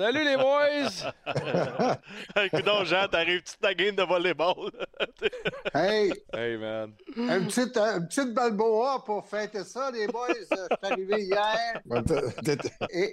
[0.00, 1.12] Salut les boys!
[2.42, 4.70] Écoute donc, Jean, t'arrives-tu ta game de volleyball?
[5.74, 6.10] hey!
[6.32, 6.94] Hey, man!
[7.14, 10.28] Une petite, une petite balboa pour fêter ça, les boys.
[10.28, 11.82] Je suis arrivé hier.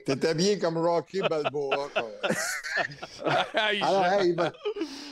[0.06, 1.90] T'es habillé comme Rocky Balboa.
[3.82, 4.34] Alors, hey,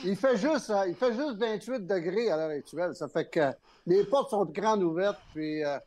[0.02, 2.94] il, fait juste, il fait juste 28 degrés à l'heure actuelle.
[2.94, 3.52] Ça fait que
[3.86, 5.78] les portes sont grandes ouvertes, puis euh,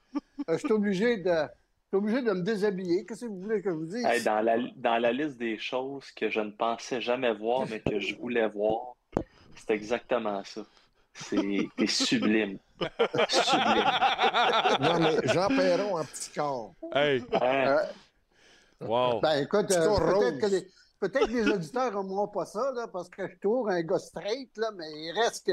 [0.49, 1.47] je suis obligé de
[1.89, 3.05] suis obligé de me déshabiller.
[3.05, 4.23] Qu'est-ce que vous voulez que je vous dise?
[4.23, 7.99] dans, la, dans la liste des choses que je ne pensais jamais voir, mais que
[7.99, 8.95] je voulais voir,
[9.55, 10.61] c'est exactement ça.
[11.13, 12.59] C'est sublime.
[13.27, 13.89] sublime.
[14.81, 16.73] Non, mais Jean Perron en petit corps.
[16.93, 17.23] Hey!
[17.41, 17.77] Euh,
[18.81, 19.19] wow!
[19.19, 20.67] Ben écoute, euh, peut-être que, les,
[20.99, 24.55] peut que les auditeurs n'auront pas ça, là, parce que je tourne un gars straight,
[24.57, 25.51] là, mais il reste que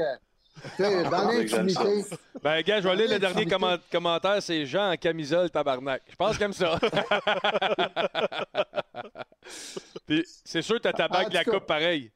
[0.79, 2.05] dans l'intimité.
[2.43, 3.45] Ben, gars, je vais lire le dernier
[3.91, 4.41] commentaire.
[4.41, 6.01] C'est Jean en camisole tabarnak.
[6.09, 6.79] Je pense comme ça.
[10.05, 12.11] Puis, c'est sûr que tu as ta bague de la coupe pareil.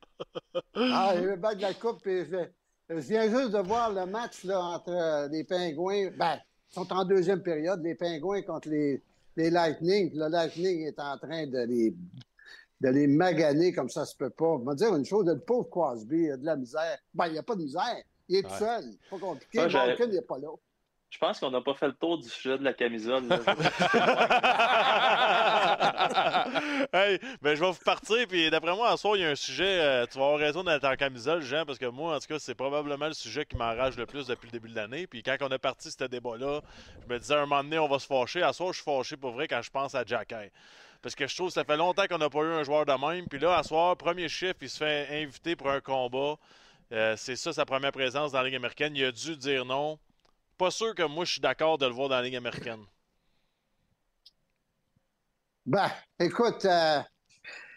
[0.75, 2.02] Ah, j'ai bague de la coupe.
[2.02, 2.45] Puis je,
[2.95, 6.09] viens juste de voir le match là, entre euh, les Pingouins.
[6.17, 9.02] Ben, ils sont en deuxième période, les Pingouins contre les,
[9.36, 10.12] les Lightning.
[10.14, 11.95] Le Lightning est en train de les
[12.81, 14.58] de les maganer comme ça se peut pas.
[14.59, 16.97] Je vais dire une chose, le pauvre Crosby a de la misère.
[17.14, 18.03] Ben, il n'y a pas de misère.
[18.31, 18.85] Il est tout seul.
[19.09, 19.59] Pas compliqué.
[19.59, 20.47] Ah, Malkin n'est pas là.
[21.09, 23.23] Je pense qu'on n'a pas fait le tour du sujet de la camisole.
[26.94, 29.35] hey, ben, je vais vous partir, puis d'après moi, en soir, il y a un
[29.35, 29.81] sujet.
[29.81, 32.39] Euh, tu vas avoir raison d'être en camisole, Jean, parce que moi, en tout cas,
[32.39, 35.06] c'est probablement le sujet qui m'enrage le plus depuis le début de l'année.
[35.06, 36.61] Puis quand on a parti ce débat-là,
[37.06, 38.41] je me disais à un moment donné, on va se fâcher.
[38.41, 40.33] À soir, je suis fâché pour vrai quand je pense à Jack
[41.01, 42.94] Parce que je trouve que ça fait longtemps qu'on n'a pas eu un joueur de
[42.94, 43.27] même.
[43.27, 46.38] Puis là, à soir, premier chiffre, il se fait inviter pour un combat.
[46.91, 48.96] Euh, c'est ça sa première présence dans la Ligue américaine.
[48.96, 49.97] Il a dû dire non.
[50.57, 52.84] Pas sûr que moi je suis d'accord de le voir dans la Ligue américaine.
[55.66, 57.01] Ben, écoute, euh,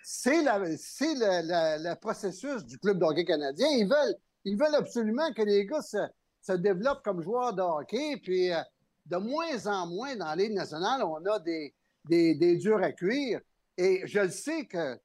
[0.02, 3.68] c'est le, processus du club de hockey canadien.
[3.68, 8.16] Ils veulent, ils veulent absolument que les gars se, développent comme joueurs de hockey.
[8.22, 8.60] Puis euh,
[9.06, 11.74] de moins en moins dans la Ligue nationale, on a des,
[12.04, 13.40] des, durs à cuire.
[13.76, 14.98] Et je le sais que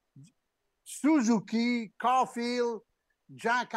[0.83, 2.79] Suzuki, Caulfield,
[3.35, 3.75] Jack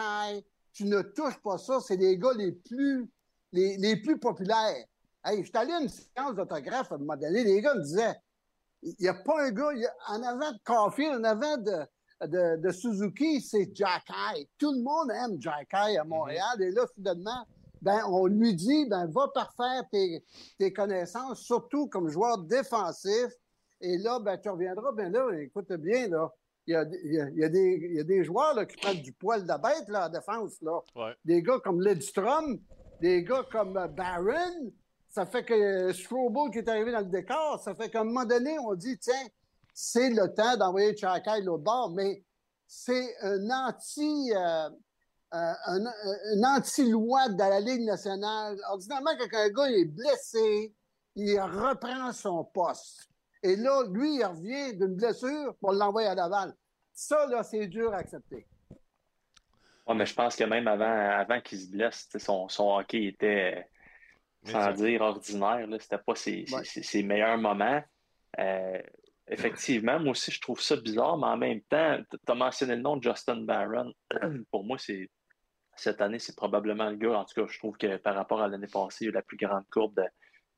[0.72, 3.10] tu ne touches pas ça, c'est les gars les plus,
[3.52, 4.86] les, plus populaires.
[5.24, 7.82] Hey, je suis allé à une séance d'autographe à un moment donné, les gars me
[7.82, 8.14] disaient,
[8.82, 9.70] il n'y a pas un gars,
[10.08, 14.04] en avant de Coffee, en avant de, de, Suzuki, c'est Jack
[14.58, 17.46] Tout le monde aime Jack à Montréal, et là, finalement,
[17.82, 20.24] ben, on lui dit, ben, va parfaire tes,
[20.58, 23.28] tes connaissances, surtout comme joueur défensif,
[23.80, 26.32] et là, ben, tu reviendras, ben là, écoute bien, là,
[26.66, 29.02] il y, a, il, y a, des, il y a des joueurs là, qui prennent
[29.02, 30.60] du poil de bête là, en défense.
[30.62, 30.80] Là.
[31.24, 32.60] Des gars comme Lidstrom,
[33.00, 34.72] des gars comme euh, Barron.
[35.08, 38.24] Ça fait que Strobel qui est arrivé dans le décor, ça fait qu'à un moment
[38.24, 39.26] donné, on dit, tiens,
[39.74, 42.22] c'est le temps d'envoyer Chakai l'autre bord, mais
[42.66, 44.32] c'est un anti...
[44.34, 44.70] Euh,
[45.34, 48.58] euh, un, anti-loi de la Ligue nationale.
[48.68, 50.74] Ordinairement, quand un gars est blessé,
[51.16, 53.08] il reprend son poste.
[53.42, 56.54] Et là, lui, il revient d'une blessure pour l'envoyer à Laval.
[56.92, 58.46] Ça, là, c'est dur à accepter.
[59.86, 63.66] Oui, mais je pense que même avant, avant qu'il se blesse, son, son, hockey était,
[64.44, 67.82] sans dire ordinaire, c'était pas ses, ses, meilleurs moments.
[68.38, 68.80] Euh,
[69.26, 72.82] effectivement, moi aussi, je trouve ça bizarre, mais en même temps, tu as mentionné le
[72.82, 73.92] nom de Justin Barron.
[74.52, 75.10] Pour moi, c'est
[75.74, 77.18] cette année, c'est probablement le gars.
[77.18, 79.14] En tout cas, je trouve que par rapport à l'année passée, il y a eu
[79.14, 80.04] la plus grande courbe de,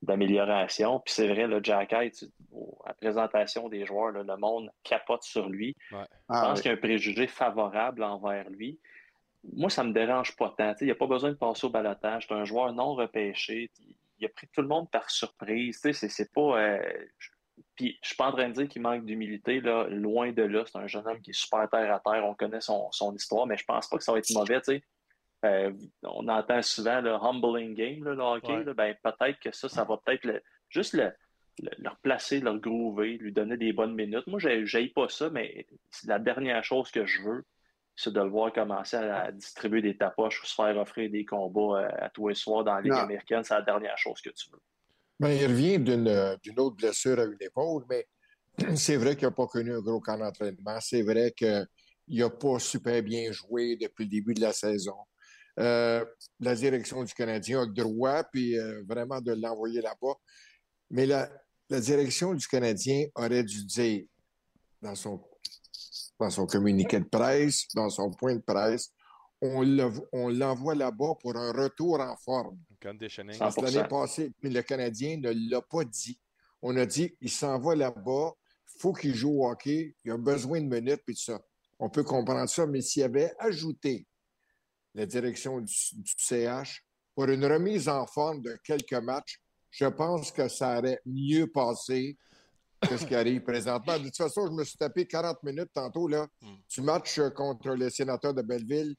[0.05, 1.01] d'amélioration.
[1.01, 5.77] Puis c'est vrai, le Jack à la présentation des joueurs, le monde capote sur lui.
[5.91, 5.97] Je
[6.29, 8.79] ah pense qu'il y a un préjugé favorable envers lui.
[9.53, 10.75] Moi, ça ne me dérange pas tant.
[10.81, 12.27] il n'y a pas besoin de passer au balotage.
[12.29, 13.71] C'est un joueur non repêché.
[14.19, 15.81] Il a pris tout le monde par surprise.
[15.93, 16.59] C'est pas.
[16.59, 17.07] Euh,
[17.77, 20.65] puis je suis pas en train de dire qu'il manque d'humilité, loin de là.
[20.67, 22.25] C'est un jeune homme qui est super terre à terre.
[22.25, 24.61] On connaît son, histoire, mais je pense pas que ça va être mauvais.
[25.45, 28.65] Euh, on entend souvent le humbling game, le hockey.
[28.75, 31.13] ben, peut-être que ça, ça va peut-être juste le,
[31.61, 34.27] le, replacer, le groover, lui donner des bonnes minutes.
[34.27, 37.45] Moi, je n'aille pas ça, mais c'est la dernière chose que je veux.
[37.97, 41.83] c'est de le voir commencer à, distribuer des tapoches ou se faire offrir des combats
[41.83, 43.45] euh, à, tous les soirs dans la Ligue américaine.
[43.45, 44.61] C'est la dernière chose que tu veux.
[45.21, 48.07] Ben, il revient d'une autre blessure à une épaule, mais
[48.77, 50.79] c'est vrai qu'il n'a pas connu un gros camp d'entraînement.
[50.81, 51.67] C'est vrai qu'il
[52.09, 54.97] n'a pas super bien joué depuis le début de la saison.
[55.61, 56.05] Euh,
[56.41, 60.15] la direction du Canadien a le droit, puis euh, vraiment de l'envoyer là-bas.
[60.91, 61.31] Mais la,
[61.71, 64.05] la direction du Canadien aurait dû dire
[64.83, 65.21] dans son
[66.19, 68.91] dans son communiqué de presse, dans son point de presse.
[69.41, 69.63] On
[70.31, 72.59] l'envoie là-bas pour un retour en forme.
[73.61, 76.19] L'année passée, mais le Canadien ne l'a pas dit.
[76.63, 78.33] On a dit, il s'en va là-bas,
[78.75, 81.41] il faut qu'il joue au hockey, il a besoin de minutes, puis tout ça.
[81.79, 84.07] On peut comprendre ça, mais s'il avait ajouté
[84.95, 90.31] la direction du, du CH pour une remise en forme de quelques matchs, je pense
[90.31, 92.17] que ça aurait mieux passé
[92.89, 93.99] Qu'est-ce qui arrive présentement?
[93.99, 96.83] De toute façon, je me suis tapé 40 minutes tantôt là, hmm.
[96.83, 98.95] match contre les sénateurs de Belleville.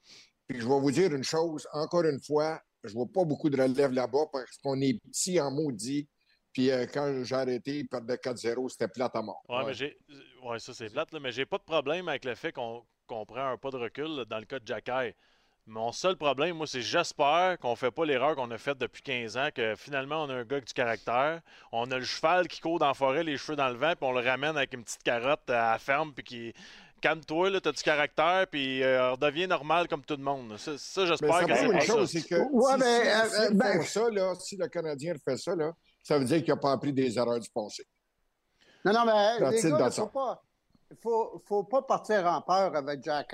[0.47, 3.59] Puis je vais vous dire une chose, encore une fois, je vois pas beaucoup de
[3.59, 6.07] relève là-bas parce qu'on est petit en maudit.
[6.53, 9.43] Puis euh, quand j'ai arrêté, il perdait 4-0, c'était plate à mort.
[9.49, 9.65] Oui, ouais.
[9.65, 9.97] mais j'ai.
[10.43, 13.51] Ouais, ça c'est plate, là, mais j'ai pas de problème avec le fait qu'on prend
[13.51, 15.13] un pas de recul dans le cas de Jacky.
[15.67, 19.01] Mon seul problème, moi, c'est j'espère qu'on ne fait pas l'erreur qu'on a faite depuis
[19.01, 21.41] 15 ans, que finalement, on a un gars avec du caractère.
[21.71, 24.07] On a le cheval qui court dans la forêt, les cheveux dans le vent, puis
[24.07, 26.53] on le ramène avec une petite carotte à la ferme, puis qui.
[27.01, 30.57] Calme-toi, là, t'as du caractère, puis euh, redevient normal comme tout le monde.
[30.57, 34.09] Ça, j'espère que c'est une chose, c'est que ouais, si, mais, si, euh, ben, ça,
[34.09, 35.71] là, si le Canadien fait ça, là,
[36.01, 37.85] ça veut dire qu'il n'a pas appris des erreurs du passé.
[38.83, 40.41] Non, non, mais les gars, il ne faut pas,
[41.03, 43.31] faut, faut pas partir en peur avec Jack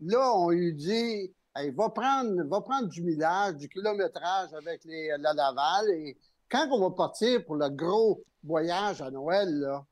[0.00, 5.08] Là, on lui dit il va prendre, va prendre du millage, du kilométrage avec les,
[5.18, 5.90] la Laval.
[5.90, 6.16] Et
[6.48, 9.84] quand on va partir pour le gros voyage à Noël, là,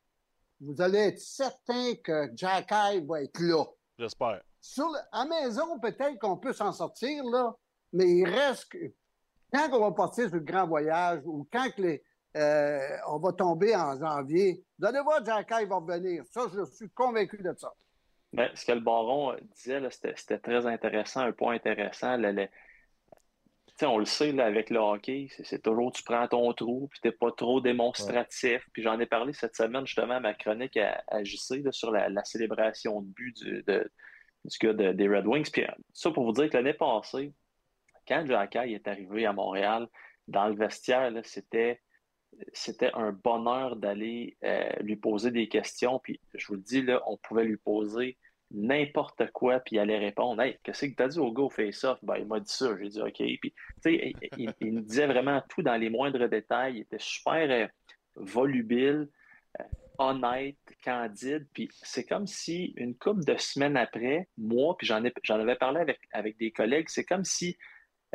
[0.61, 3.65] vous allez être certain que Jack va être là.
[3.97, 4.41] J'espère.
[4.61, 7.55] Sur à maison, peut-être qu'on peut s'en sortir, là,
[7.93, 8.93] mais il reste que
[9.53, 12.03] quand on va partir sur le grand voyage ou quand les,
[12.37, 16.23] euh, on va tomber en janvier, vous allez voir, Jack va revenir.
[16.31, 17.73] Ça, je suis convaincu de ça.
[18.31, 22.15] Ben, ce que le baron disait, c'était très intéressant, un point intéressant.
[23.81, 27.11] on le sait là, avec le hockey, c'est toujours tu prends ton trou, puis t'es
[27.11, 28.67] pas trop démonstratif.
[28.71, 33.01] Puis j'en ai parlé cette semaine justement à ma chronique à, JC sur la, célébration
[33.01, 33.91] de but du, de,
[34.45, 35.49] du gars des Red Wings.
[35.51, 37.33] Puis ça pour vous dire que l'année passée,
[38.07, 39.87] quand Jack est arrivé à Montréal,
[40.27, 41.81] dans le vestiaire, c'était
[42.53, 45.99] c'était un bonheur d'aller euh, lui poser des questions.
[45.99, 48.17] Puis je vous le dis, là, on pouvait lui poser
[48.51, 51.99] n'importe quoi, puis il allait répondre Hey, qu'est-ce que tu as dit au gars face-off?
[52.03, 52.75] Ben, Il m'a dit ça.
[52.79, 53.17] J'ai dit OK.
[53.17, 53.53] Puis,
[53.85, 56.77] il, il, me disait vraiment tout dans les moindres détails.
[56.77, 57.67] Il était super euh,
[58.15, 59.09] volubile,
[59.59, 59.63] euh,
[59.99, 61.47] honnête, candide.
[61.53, 65.81] Puis c'est comme si une couple de semaines après, moi, puis j'en, j'en avais parlé
[65.81, 67.57] avec, avec des collègues, c'est comme si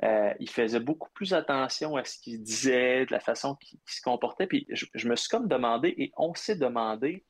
[0.02, 4.02] euh, il faisait beaucoup plus attention à ce qu'il disait, de la façon qu'il se
[4.02, 4.46] comportait.
[4.46, 7.25] Puis je, me suis comme demandé, et on s'est demandé,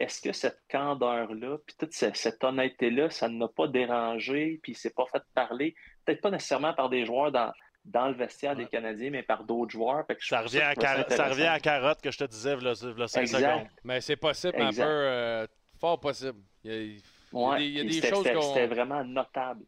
[0.00, 4.74] est-ce que cette candeur-là, puis toute cette, honnêteté-là, ça ne m'a pas dérangé, puis il
[4.74, 7.52] s'est pas fait parler, peut-être pas nécessairement par des joueurs dans,
[7.84, 10.04] dans le vestiaire des Canadiens, mais par d'autres joueurs.
[10.18, 10.74] ça, revient à
[11.08, 13.68] ça, revient à carotte que je te disais, là, 5 secondes.
[13.84, 15.46] Mais c'est possible, un peu euh,
[15.78, 16.40] fort possible.
[16.64, 17.00] Il
[17.32, 19.64] y a, des, choses C'était vraiment notable.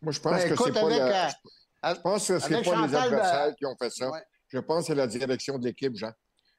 [0.00, 1.94] Moi, je pense ben, que c'est pas, la...
[1.94, 4.10] je pense que c'est pas les adversaires ben, qui ont fait ça.
[4.48, 6.12] Je pense que c'est la direction de l'équipe, Jean.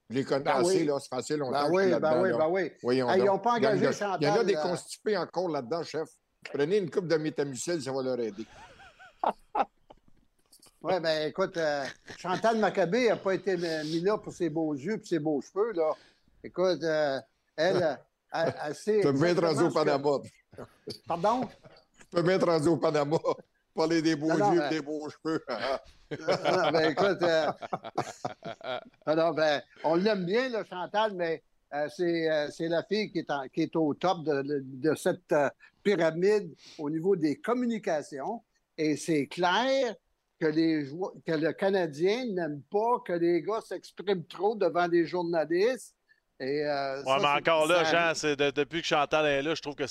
[0.09, 1.51] Je les connais ben assez, là, ça fait longtemps.
[1.51, 2.47] Ben oui, ben oui, ben
[2.83, 3.17] oui.
[3.17, 4.17] ils n'ont pas engagé Chantal.
[4.21, 6.09] Il y en a des constipés encore là-dedans, chef.
[6.51, 8.45] Prenez une coupe de métamucil, ça va leur aider.
[10.81, 11.85] oui, ben écoute, euh,
[12.17, 15.71] Chantal Maccabé n'a pas été mise là pour ses beaux yeux et ses beaux cheveux,
[15.73, 15.91] là.
[16.43, 17.19] Écoute, euh,
[17.55, 17.97] elle,
[18.33, 19.01] elle, elle, sait.
[19.01, 20.17] Tu mettre rendu au Panama.
[21.07, 21.47] Pardon?
[22.13, 23.17] Peux mettre rendu au Panama.
[23.75, 25.43] Parler des beaux yeux et des beaux cheveux.
[26.11, 27.51] non, ben écoute, euh,
[29.33, 31.41] ben, on l'aime bien, le Chantal, mais
[31.73, 35.33] euh, euh, c'est, la fille qui est, qui est au top de, de, cette
[35.81, 38.43] pyramide au niveau des communications.
[38.77, 39.95] Et c'est clair
[40.39, 40.85] que, les
[41.25, 45.95] que le Canadien n'aime pas que les gars s'expriment trop devant des journalistes.
[46.43, 49.85] Et, ouais, mais encore là, Jean, c'est depuis que Chantal est là, je trouve que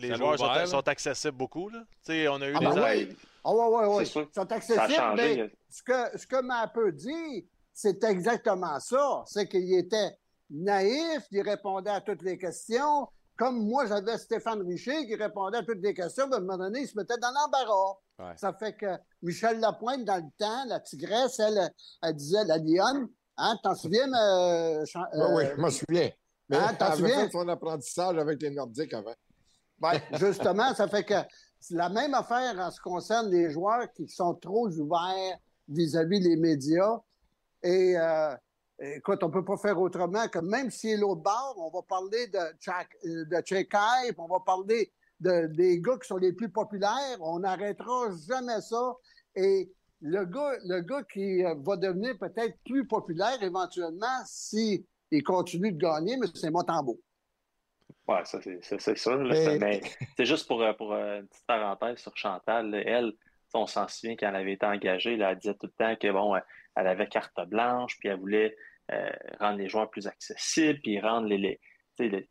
[0.00, 1.68] les joueurs sont, accessibles beaucoup.
[1.68, 1.80] Là.
[2.08, 2.66] on a eu ah, des.
[2.66, 3.16] Ben oui.
[3.44, 4.04] Ah, ouais, ouais, ouais.
[4.04, 9.24] Ils sont accessibles, mais ce que, ce que Mappeux dit, c'est exactement ça.
[9.26, 10.16] C'est qu'il était
[10.50, 13.08] naïf, il répondait à toutes les questions.
[13.36, 16.58] Comme moi, j'avais Stéphane Richer qui répondait à toutes les questions, mais à un moment
[16.58, 18.36] donné, il se mettait dans l'embarras.
[18.36, 23.08] Ça fait que Michel Lapointe, dans le temps, la tigresse, elle, elle disait, la lionne,
[23.36, 24.12] hein, t'en souviens?
[24.12, 24.84] Euh,
[25.32, 26.10] oui, je m'en souviens.
[26.48, 29.14] Mais hein, elle avait fait son apprentissage avec les Nordiques avant.
[29.78, 31.14] Ben, justement, ça fait que
[31.58, 36.20] c'est la même affaire en ce qui concerne les joueurs qui sont trop ouverts vis-à-vis
[36.20, 36.98] des médias.
[37.62, 38.34] Et euh,
[38.80, 42.26] écoute, on ne peut pas faire autrement que même si l'autre bord, on va parler
[42.28, 47.18] de Chuck, de on va parler de, des gars qui sont les plus populaires.
[47.20, 48.96] On n'arrêtera jamais ça.
[49.36, 54.84] Et le gars, le gars qui euh, va devenir peut-être plus populaire éventuellement s'il
[55.24, 57.00] continue de gagner, mais c'est Montembeau.
[58.08, 59.18] Oui, ça c'est sûr.
[59.18, 59.80] Mais...
[60.16, 62.74] c'est juste pour, euh, pour euh, une petite parenthèse sur Chantal.
[62.74, 63.12] Elle,
[63.54, 66.34] on s'en souvient quand elle avait été engagée, elle disait tout le temps que bon,
[66.76, 68.56] elle avait carte blanche, puis elle voulait
[69.38, 71.60] rendre les joueurs plus accessibles, puis rendre les,
[71.96, 72.26] qu'il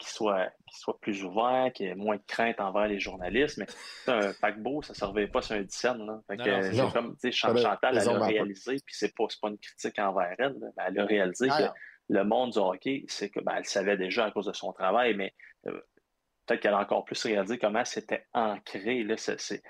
[0.72, 3.58] soit, soit plus ouvert, qu'il y ait moins de crainte envers les journalistes.
[3.58, 3.68] Mais
[4.08, 6.06] un paquebot, ça ne servait pas sur un dizaine.
[6.06, 6.22] Là.
[6.28, 10.56] Fait que, comme Chantal, elle a réalisé, puis c'est pas, pas une critique envers elle,
[10.60, 11.70] mais elle a réalisé que
[12.10, 15.16] le monde du hockey, c'est que ben, elle savait déjà à cause de son travail,
[15.16, 15.34] mais
[15.68, 15.80] euh,
[16.46, 19.04] peut-être qu'elle a encore plus réalisé comment c'était ancré.
[19.04, 19.62] Là, c'est,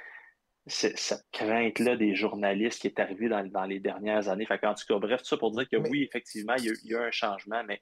[0.66, 4.46] cette crainte-là des journalistes qui est arrivée dans, les dernières années.
[4.46, 6.74] Fait en tout cas, bref, tout ça pour dire que oui, effectivement, il y, a,
[6.84, 7.82] il y a un changement, mais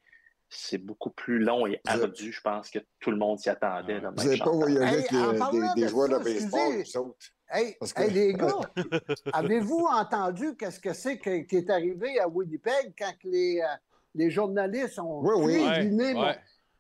[0.49, 3.99] c'est beaucoup plus long et ardu, je pense, que tout le monde s'y attendait.
[3.99, 7.17] Vous n'avez pas voyagé avec des, des, joueurs de baseball, vous autres?
[7.49, 7.77] Hey,
[8.09, 8.59] les gars,
[9.33, 13.75] avez-vous entendu qu'est-ce que c'est qui est arrivé à Winnipeg quand les, euh,
[14.15, 15.65] les journalistes ont oui,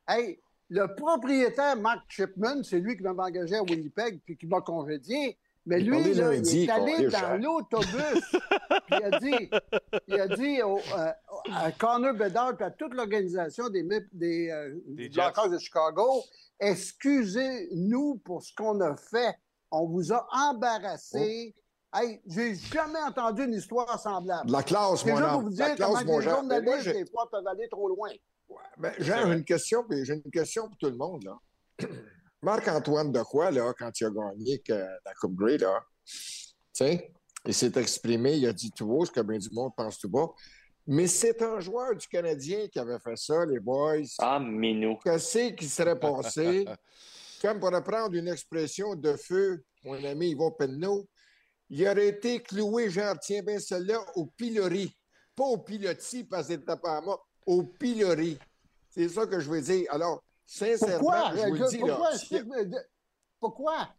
[0.09, 4.61] Hey, le propriétaire Mark Chipman, c'est lui qui m'a engagé à Winnipeg puis qui m'a
[4.61, 5.37] congédié.
[5.67, 8.35] Mais lui, il est allé dans l'autobus.
[8.89, 9.49] il a dit,
[10.07, 11.11] il a dit au, euh,
[11.53, 13.83] à Connor Bedard et à toute l'organisation des,
[14.13, 16.23] des, euh, de Chicago,
[16.57, 19.35] excusez-nous pour ce qu'on a fait.
[19.69, 21.53] On vous a embarrassé.
[21.53, 21.97] Oh.
[21.99, 24.49] Hey, j'ai jamais entendu une histoire semblable.
[24.49, 28.09] La classe, mon pour vous dire comment les journalistes, des fois, peuvent aller trop loin.
[28.47, 31.25] Ouais, j'ai une question, j'ai une question pour tout le monde.
[31.25, 31.87] Là.
[32.41, 35.83] Marc-Antoine de quoi, là, quand il a gagné la Coupe Grey, là,
[37.45, 40.09] il s'est exprimé, il a dit tout haut ce que bien du monde pense tout
[40.09, 40.27] bas.
[40.85, 44.03] Mais c'est un joueur du Canadien qui avait fait ça, les boys.
[44.19, 44.97] Ah, Minou.
[45.03, 46.65] Qu'est-ce qui serait passé?
[47.41, 51.07] Comme pour reprendre une expression de feu, mon ami Yvon Penneau,
[51.69, 54.95] il aurait été cloué, genre, tiens bien celle-là, au pilori.
[55.35, 58.39] Pas au pilotis, parce que c'était pas à moi, au pilori.
[58.89, 59.85] C'est ça que je veux dire.
[59.91, 61.31] Alors, Sincèrement, pourquoi?
[61.35, 61.79] je vous le dis.
[61.79, 62.11] Pourquoi?
[62.63, 62.79] Là,
[63.39, 63.95] pourquoi?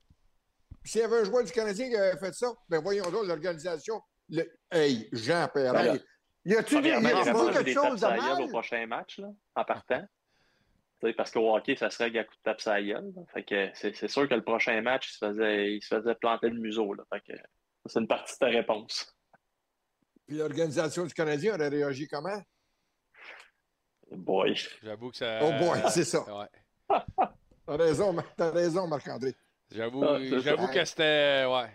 [0.84, 4.00] S'il y avait un joueur du Canadien qui avait fait ça, ben voyons donc, l'organisation.
[4.30, 4.50] Le...
[4.70, 5.98] Hey, Jean Perrin.
[6.46, 8.42] y a-tu des, quelque chose de mal?
[8.42, 10.04] au prochain match, là, en partant?
[11.16, 13.12] parce qu'au hockey, ça serait à coup de tape sa gueule.
[13.32, 16.48] Fait que c'est sûr que le prochain match, il se faisait, il se faisait planter
[16.48, 16.92] le museau.
[16.94, 17.04] Là.
[17.12, 17.38] Fait que
[17.86, 19.14] c'est une partie de ta réponse.
[20.26, 22.42] Puis l'organisation du Canadien aurait réagi comment?
[24.10, 24.56] Boy.
[24.82, 25.40] J'avoue que ça.
[25.42, 26.24] Oh boy, c'est ça.
[26.88, 27.26] Ouais.
[27.66, 29.34] T'as raison, as raison, Marc-André.
[29.70, 31.44] J'avoue, ah, j'avoue que c'était.
[31.44, 31.68] Ouais.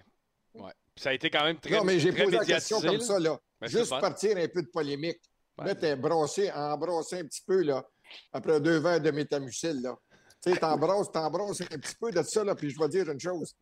[0.55, 0.71] ouais.
[0.95, 1.77] ça a été quand même très.
[1.77, 3.37] Non, mais j'ai posé la question comme ça, là.
[3.61, 5.21] Ben, Juste partir un peu de polémique.
[5.59, 5.67] Ouais.
[5.67, 7.85] Là, t'es brossé, embrassé un petit peu, là,
[8.31, 9.95] après deux verres de métamucile, là.
[10.43, 13.19] Tu sais, t'embrasses, t'embrasses un petit peu de ça, là, puis je vais dire une
[13.19, 13.55] chose.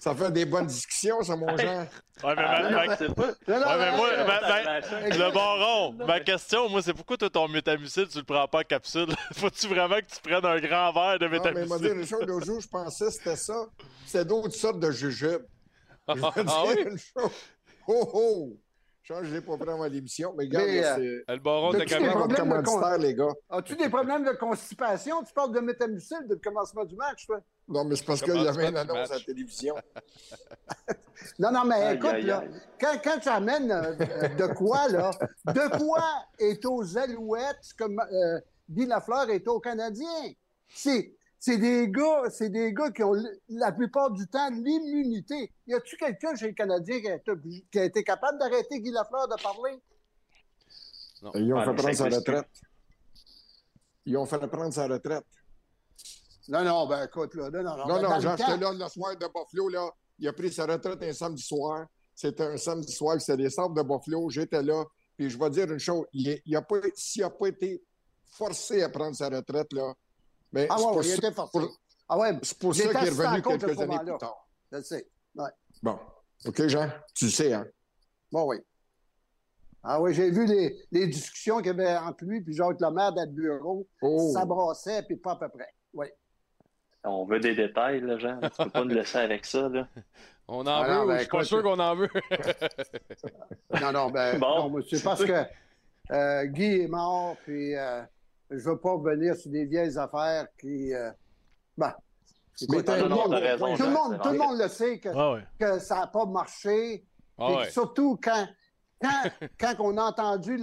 [0.00, 1.86] Ça fait des bonnes discussions, ça, mon genre.
[2.24, 2.96] Ouais, mais, ma...
[2.96, 3.28] c'est pas...
[3.28, 8.24] ouais, mais moi, le baron, ma question, moi, c'est pourquoi toi, ton métamucile, tu le
[8.24, 9.06] prends pas en capsule?
[9.34, 11.54] Faut-tu vraiment que tu prennes un grand verre de métamucile?
[11.54, 13.66] Non, mais moi, dire une chose, l'autre jour, je pensais que c'était ça.
[14.04, 15.46] C'est d'autres sortes de jujubes.
[16.08, 16.82] Je vais ah, dire oui?
[16.90, 17.30] une chose.
[17.86, 18.56] Oh, oh!
[19.08, 23.32] Je ne l'ai pas vraiment l'émission, mais regarde, euh, Le baron de commanditaire, les gars.
[23.50, 25.22] As-tu des problèmes de constipation?
[25.22, 27.40] Tu parles de métamucil depuis le commencement du match, toi?
[27.68, 29.76] Non, mais c'est parce qu'il y avait une annonce à la télévision.
[31.38, 32.42] non, non, mais écoute, là,
[32.80, 35.12] quand, quand tu amènes euh, de quoi, là,
[35.46, 36.02] de quoi
[36.40, 40.32] est aux Alouettes comme euh, Guy Lafleur est aux Canadiens?
[40.68, 41.14] C'est
[41.46, 43.14] c'est des gars, c'est des gars qui ont
[43.48, 45.52] la plupart du temps l'immunité.
[45.68, 49.80] Y a-tu quelqu'un chez les Canadiens qui a, été, capable d'arrêter Guy Lafleur de parler?
[51.22, 51.30] Non.
[51.36, 52.48] Ils ont fait prendre sa retraite.
[54.06, 55.24] Ils ont fait prendre sa retraite.
[56.48, 57.48] Non, non, ben écoute, là.
[57.48, 57.86] Non, non, non.
[57.86, 59.88] Non, non, Jean, j'étais là le soir de Buffalo, là.
[60.18, 61.86] Il a pris sa retraite un samedi soir.
[62.12, 64.30] C'était un samedi soir, c'était les centres de Buffalo.
[64.30, 64.82] J'étais là.
[65.16, 66.06] Puis je vais dire une chose,
[66.68, 67.80] pas, s'il n'a pas été
[68.32, 69.94] forcé à prendre sa retraite, là,
[70.52, 71.58] mais ah ouais, il était forcé.
[72.08, 74.46] Ah ouais, c'est pour ça qu'il est revenu quelques années plus tard.
[74.72, 75.08] Je le sais.
[75.34, 75.50] Ouais.
[75.82, 75.98] Bon.
[76.44, 76.90] OK, Jean?
[77.14, 77.66] Tu le sais, hein?
[78.30, 78.56] Bon, oui.
[79.82, 83.12] Ah oui, j'ai vu les, les discussions qu'il y avait entre lui et Jacques Lemaire
[83.12, 83.86] dans le bureau.
[84.02, 84.30] Oh.
[84.32, 85.72] Ça brassait, puis pas à peu près.
[85.94, 86.06] Oui.
[87.04, 88.40] On veut des détails, là, Jean.
[88.40, 89.86] Tu peux pas nous laisser avec ça, là.
[90.48, 92.08] On en ah veut, ben, je suis pas sûr qu'on en veut.
[93.80, 95.44] non, non, ben, bon, non, c'est parce que
[96.12, 98.02] euh, Guy est mort, puis euh,
[98.50, 100.92] je veux pas revenir sur des vieilles affaires qui.
[100.94, 101.10] Euh,
[101.76, 101.92] ben,
[102.58, 102.78] tout, le
[103.90, 105.08] monde, tout le monde le sait que,
[105.58, 107.04] que ça n'a pas marché.
[107.38, 108.48] et surtout quand,
[109.00, 110.58] quand, quand on a entendu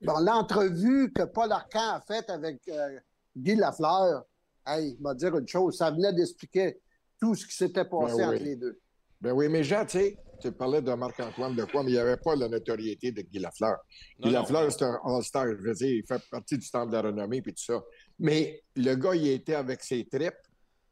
[0.00, 3.00] l'entrevue que Paul Arcan a faite avec euh,
[3.36, 4.24] Guy Lafleur,
[4.66, 6.80] hey, il m'a dire une chose, ça venait d'expliquer
[7.20, 8.78] tout ce qui s'était passé ben entre les deux.
[9.20, 11.98] Ben oui, mais Jean, tu sais, tu parlais de Marc-Antoine de quoi, mais il n'y
[11.98, 13.78] avait pas la notoriété de Guy Lafleur.
[14.20, 17.02] Guy Lafleur, c'est un All-Star, je veux dire, il fait partie du temple de la
[17.02, 17.82] renommée et tout ça.
[18.18, 20.34] Mais le gars, il était avec ses tripes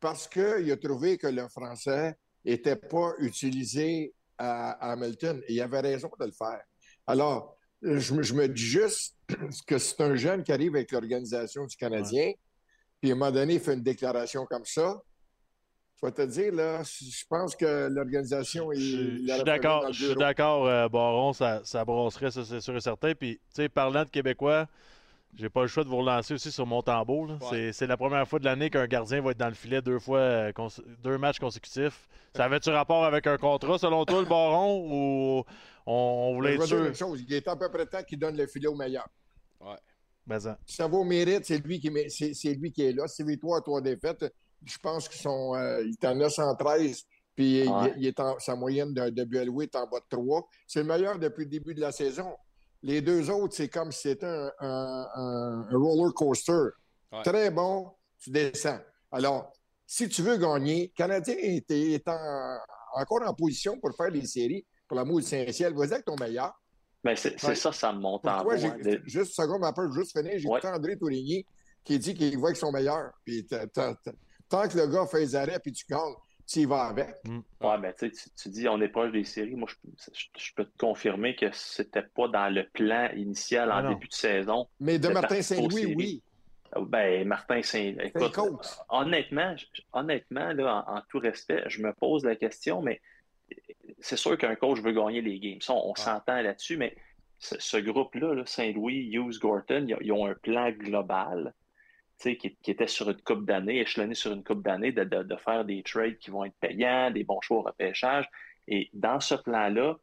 [0.00, 5.42] parce qu'il a trouvé que le français n'était pas utilisé à Hamilton.
[5.46, 6.62] Et il avait raison de le faire.
[7.06, 9.16] Alors, je, me dis juste
[9.66, 12.32] que c'est un jeune qui arrive avec l'organisation du Canadien,
[13.00, 15.00] puis à un moment donné, il fait une déclaration comme ça.
[16.02, 18.76] Je vais te dire, là, je pense que l'organisation est.
[18.76, 22.80] Je suis d'accord, je suis d'accord, euh, Baron, ça, ça brasserait, ça, c'est sûr et
[22.80, 23.14] certain.
[23.14, 24.66] Puis, tu sais, parlant de Québécois,
[25.36, 27.38] j'ai pas le choix de vous relancer aussi sur mon tambour.
[27.72, 30.18] C'est la première fois de l'année qu'un gardien va être dans le filet deux fois,
[30.18, 30.52] euh,
[31.04, 32.08] deux matchs consécutifs.
[32.34, 35.44] Ça avait-tu rapport avec un contrat, selon toi, le baron, ou
[35.86, 36.84] on, voulait être sûr?
[36.84, 37.24] Une chose.
[37.28, 39.06] Il est à peu près temps qu'il donne le filet au meilleur.
[39.60, 39.76] Ouais.
[40.26, 40.58] Ben ça.
[40.66, 43.06] ça vaut mérite, c'est lui, qui, c'est, lui qui est là.
[43.06, 44.24] C'est victoire, trois défaites.
[44.64, 47.04] Je pense qu'il euh, est à 913,
[47.34, 47.64] puis
[47.96, 50.46] il, est en, sa moyenne de, de est en bas de 3.
[50.66, 52.36] C'est le meilleur depuis le début de la saison.
[52.82, 56.70] Les deux autres, c'est comme si c'était un, roller coaster.
[57.24, 58.80] Très bon, tu descends.
[59.10, 59.52] Alors,
[59.86, 62.08] si tu veux gagner, Canadien est,
[62.94, 65.74] encore en position pour faire des séries pour la du Saint-Ciel.
[65.74, 66.52] Vas-y avec ton meilleur.
[67.04, 68.56] Mais c'est ça, ça me monte en voix.
[68.56, 68.76] Juste
[69.14, 70.38] une seconde, après, juste finir.
[70.38, 70.64] J'ai ouais.
[70.66, 71.44] André Tourigny
[71.84, 73.12] qui dit qu'il voit avec son meilleur.
[73.24, 73.46] Puis
[74.52, 76.14] tant que le gars fait les arrêts puis tu gagnes,
[76.46, 77.14] tu vas avec.
[77.24, 77.40] Mm.
[77.60, 79.54] Ouais, ben, tu, tu dis on est proche des séries.
[79.54, 79.68] Moi,
[80.36, 84.12] je, peux te confirmer que c'était pas dans le plan initial en ah début de
[84.12, 84.68] saison.
[84.78, 86.22] Mais de, Martin Saint-Louis, oui.
[86.88, 88.12] Ben, Martin Saint-Louis.
[88.88, 89.54] honnêtement,
[89.92, 93.00] honnêtement là, en, tout respect, je me pose la question, mais
[94.00, 95.60] c'est sûr qu'un coach veut gagner les games.
[95.68, 96.96] on, s'entend là-dessus, mais
[97.38, 101.54] ce, groupe-là, Saint-Louis, Hughes, Gorton, ils, ont un plan global
[102.30, 106.18] qui, était sur une coupe d'années, échelonné sur une coupe d'années, de, faire des trades
[106.18, 108.28] qui vont être payants, des bons choix au repêchage.
[108.68, 109.96] Et dans ce plan-là,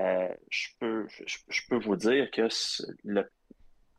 [0.00, 2.48] euh, je, peux, je, peux vous dire que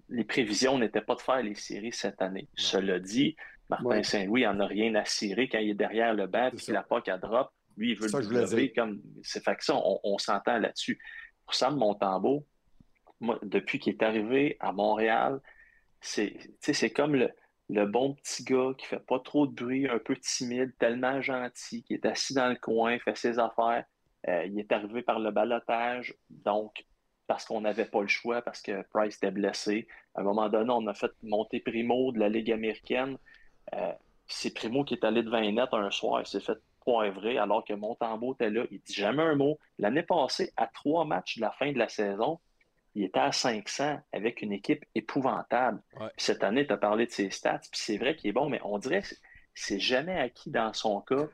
[0.09, 2.47] les prévisions n'étaient pas de faire les séries cette année.
[2.55, 3.35] Cela dit,
[3.69, 6.83] Martin Saint-Louis n'en a rien à cirer quand il est derrière le banc et la
[6.83, 7.49] POC à drop.
[7.75, 9.01] Lui, il veut le développer comme.
[9.23, 10.99] C'est fait que ça, on, s'entend là-dessus.
[11.45, 12.45] Pour Sam Montembeau,
[13.19, 15.39] moi, depuis qu'il est arrivé à Montréal,
[15.99, 17.31] c'est comme le,
[17.69, 21.83] le bon petit gars qui fait pas trop de bruit, un peu timide, tellement gentil,
[21.83, 23.85] qui est assis dans le coin, fait ses affaires.
[24.27, 26.85] Euh, il est arrivé par le balotage, donc
[27.27, 29.87] parce qu'on n'avait pas le choix, parce que Price était blessé.
[30.15, 33.17] À un moment donné, on a fait monter Primo de la Ligue américaine.
[33.73, 33.91] Euh,
[34.27, 37.65] c'est Primo qui est allé devant les net un soir, il s'est fait poivrer alors
[37.65, 38.63] que Montembeau était là.
[38.71, 39.59] Il dit jamais un mot.
[39.77, 42.39] L'année passée, à trois matchs de la fin de la saison,
[42.97, 45.79] il était à 500 avec une équipe épouvantable.
[46.17, 48.59] Cette année, tu as parlé de ses stats, puis c'est vrai qu'il est bon, mais
[48.63, 49.13] on dirait que
[49.53, 51.27] c'est jamais acquis dans son cas.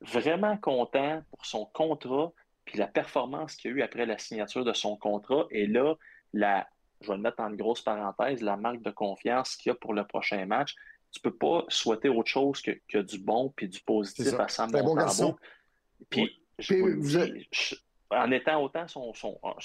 [0.00, 2.32] Vraiment content pour son contrat,
[2.64, 5.46] puis la performance qu'il a eu après la signature de son contrat.
[5.50, 5.94] Et là,
[6.32, 6.66] la,
[7.02, 10.06] je vais le mettre en grosse parenthèse, la marque de confiance qu'il a pour le
[10.06, 10.74] prochain match.
[11.12, 15.36] Tu peux pas souhaiter autre chose que, du bon puis du positif à Sam Montembeau.
[16.08, 17.74] Puis, je,
[18.10, 19.12] en étant autant son,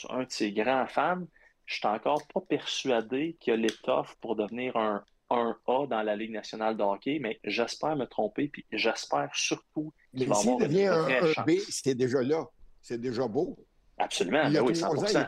[0.10, 1.24] un de ses grands fans,
[1.66, 6.16] je suis encore pas persuadé qu'il a l'étoffe pour devenir un, un A dans la
[6.16, 10.88] Ligue nationale de hockey, mais j'espère me tromper, puis j'espère surtout qu'il va avoir devient
[10.88, 12.46] un, un B, c'était déjà là.
[12.82, 13.58] C'est déjà beau.
[13.98, 14.44] Absolument.
[14.48, 15.28] Il y a ben ans,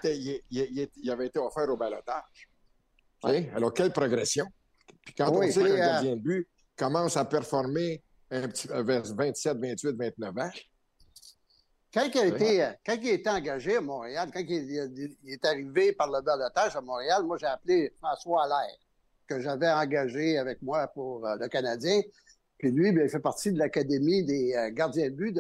[0.52, 2.50] il, avait été offert au balotage.
[3.24, 4.46] Alors, quelle progression.
[5.04, 9.04] Puis quand on sait qu'un euh, gardien de but commence à performer un petit, vers
[9.04, 10.50] 27, 28, 29 ans,
[11.96, 15.94] quand il, a été, quand il a été engagé à Montréal, quand il, est arrivé
[15.94, 18.78] par le balotage à Montréal, moi, j'ai appelé François Allaire,
[19.26, 22.02] que j'avais engagé avec moi pour euh, le Canadien.
[22.58, 25.40] Puis lui, bien, il fait partie de l'Académie des euh, gardiens de but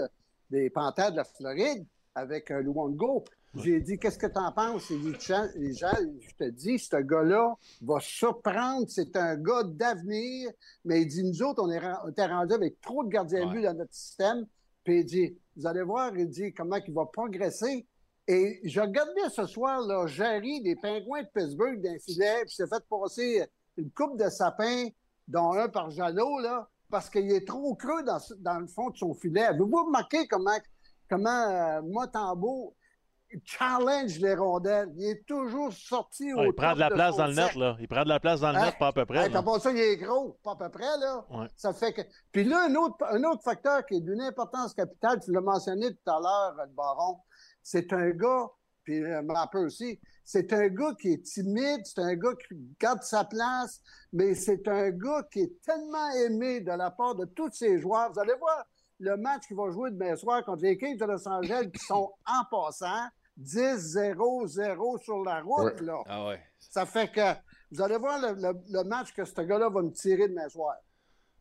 [0.49, 3.25] des Panthères de la Floride avec euh, Luongo.
[3.55, 4.91] J'ai dit, qu'est-ce que tu en penses?
[4.91, 8.85] Et les gens, je te dis, ce gars-là va surprendre.
[8.87, 10.51] C'est un gars d'avenir.
[10.85, 13.61] Mais il dit, nous autres, on, est, était rendus avec trop de gardiens de but
[13.61, 14.45] dans notre système.
[14.83, 17.87] Puis il dit, vous allez voir, il dit comment il va progresser.
[18.27, 22.67] Et je regardais ce soir, là, Jerry des Pingouins de Pittsburgh d'un filet, puis s'est
[22.67, 23.45] fait passer
[23.77, 24.87] une coupe de sapin,
[25.27, 29.13] dont un par Jalot, là, parce qu'il est trop creux dans, le fond de son
[29.13, 29.43] filet.
[29.43, 30.57] Avez-vous remarqué comment,
[31.09, 31.81] comment euh,
[33.43, 34.91] challenge les rondelles.
[34.97, 37.75] Il est toujours sorti au Il prend de la place dans le net, là.
[37.79, 39.25] Il prend de la place dans le net, pas à peu près.
[39.25, 41.25] Hey, pas ça, il est gros, pas à peu près, là.
[41.29, 41.47] Ouais.
[41.55, 42.01] Ça fait que.
[42.31, 45.93] Puis là, un autre, un autre facteur qui est d'une importance capitale, tu l'as mentionné
[45.93, 47.19] tout à l'heure, le baron,
[47.61, 48.47] c'est un gars,
[48.83, 53.01] puis euh, Mapper aussi, c'est un gars qui est timide, c'est un gars qui garde
[53.03, 53.81] sa place,
[54.13, 58.11] mais c'est un gars qui est tellement aimé de la part de tous ses joueurs.
[58.11, 58.65] Vous allez voir
[58.99, 62.11] le match qu'il va jouer demain soir contre les Kings de Los Angeles qui sont
[62.25, 63.07] en passant
[63.41, 65.79] 10-0-0 sur la route.
[65.79, 65.85] Ouais.
[65.85, 66.01] Là.
[66.07, 66.39] Ah ouais.
[66.59, 67.21] Ça fait que
[67.71, 70.75] vous allez voir le, le- le match que ce gars-là va me tirer demain soir.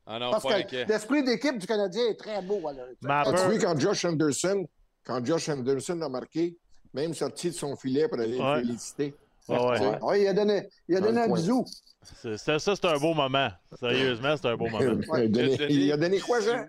[0.07, 0.85] Ah non, Parce que inquiet.
[0.87, 2.61] l'esprit d'équipe du Canadien est très beau.
[2.69, 2.89] à l'heure.
[3.09, 4.67] As-tu vu quand Josh Anderson,
[5.05, 6.57] quand Josh Anderson a marqué,
[6.93, 8.57] même sorti de son filet pour aller Ouais.
[8.61, 9.15] le féliciter?
[9.49, 9.99] Ouais, ouais.
[10.03, 11.65] Oui, il a donné, il a Dans donné un bisou.
[12.03, 13.49] C'est- c'est- ça, c'est un beau moment.
[13.79, 14.79] Sérieusement, c'est un beau moment.
[14.81, 16.67] il, a donné, il a donné quoi, Jean?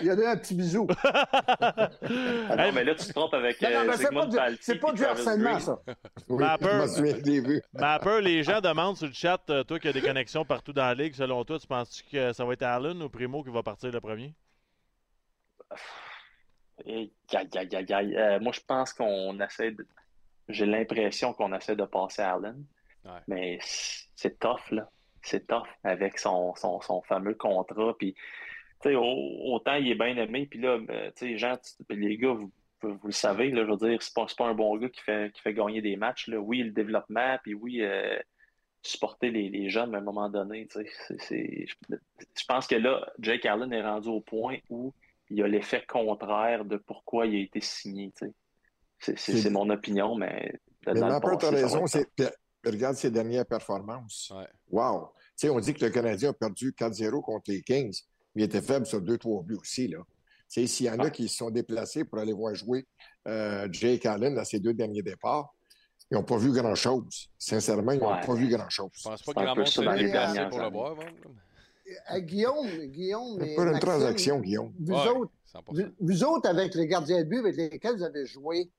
[0.00, 0.86] Il a donné un petit bisou.
[2.50, 4.74] Ah non, mais là, tu te trompes avec Non, non, euh, c'est pas, du- c'est
[4.80, 5.60] pas harcèlement, Green.
[5.60, 5.78] ça.
[6.28, 8.20] Oui, Mapper.
[8.22, 10.94] les gens demandent sur le chat, euh, toi qui as des connexions partout dans la
[10.94, 13.90] ligue, selon toi, tu penses que ça va être Allen ou Primo qui va partir
[13.92, 14.34] le premier?
[16.84, 18.16] Et aïe, aïe, aïe, aïe.
[18.16, 19.86] Euh, moi, je pense qu'on essaie de.
[20.48, 22.64] J'ai l'impression qu'on essaie de passer Allen.
[23.04, 23.20] Ouais.
[23.26, 24.88] Mais c'est tough, là.
[25.22, 27.94] C'est tough avec son, son, son fameux contrat.
[27.98, 28.14] Puis,
[28.82, 30.46] sais, autant il est bien aimé.
[30.50, 32.50] Puis là, euh, Jean, tu- les gars, vous,
[32.82, 35.40] vous le savez, là, je veux dire, c'est pas, un bon gars qui fait, qui
[35.40, 36.28] fait gagner des matchs.
[36.28, 36.38] Là.
[36.38, 38.18] Oui, le développement, puis oui, euh,
[38.82, 42.66] supporter les, les jeunes, mais à un moment donné, tu sais, c'est- c'est- je, pense
[42.68, 44.94] que là, Jake Allen est rendu au point où
[45.30, 48.12] il y a l'effet contraire de pourquoi il a été signé.
[49.00, 50.52] C'est- mon opinion, mais
[50.86, 51.86] Mais dans le Mapper, tu as raison.
[51.86, 52.08] c'est-
[52.64, 54.32] Regarde ses dernières performances.
[54.34, 54.46] Ouais.
[54.70, 55.10] Wow!
[55.38, 57.96] Tu sais, on dit que le Canadien a perdu 4-0 contre les Kings,
[58.38, 59.88] mais il était faible sur 2-3 buts aussi.
[59.88, 59.98] Là.
[60.46, 61.10] S'il y en a Ouais.
[61.10, 62.86] qui se sont déplacés pour aller voir jouer
[63.26, 65.52] euh, Jake Allen à ses deux derniers départs,
[66.10, 67.28] ils n'ont pas vu grand-chose.
[67.36, 68.20] Sincèrement, ils n'ont Ouais.
[68.24, 68.90] pas vu grand-chose.
[68.94, 70.94] Je pense pas que grand monde s'est déplacé pour le voir.
[70.94, 71.02] bon.
[72.12, 74.72] Euh, Guillaume, Guillaume C'est pas une Maxime, transaction, Guillaume.
[74.78, 75.72] Vous, Ouais, autres, 100%.
[75.74, 78.70] vous, vous autres, avec les gardiens de but avec lesquels vous avez joué,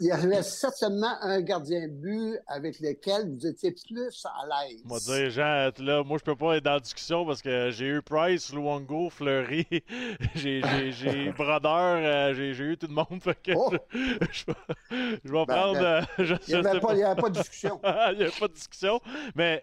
[0.00, 4.82] il y avait certainement un gardien de but avec lequel vous étiez plus à l'aise.
[4.84, 7.86] Moi, dire, Jean, là, moi, je peux pas être dans la discussion parce que j'ai
[7.86, 9.66] eu Price, Luongo, Fleury,
[10.34, 13.22] j'ai j'ai- j'ai Brodeur, euh, j'ai j'ai eu tout le monde.
[13.22, 13.70] Fait que Oh!
[13.72, 13.98] je,
[14.32, 15.78] je vais- je vais Ben, prendre.
[15.80, 17.80] ben, euh, je, Il n'y avait, pas- il y avait pas de discussion.
[18.12, 19.00] il n'y a pas de discussion.
[19.34, 19.62] Mais,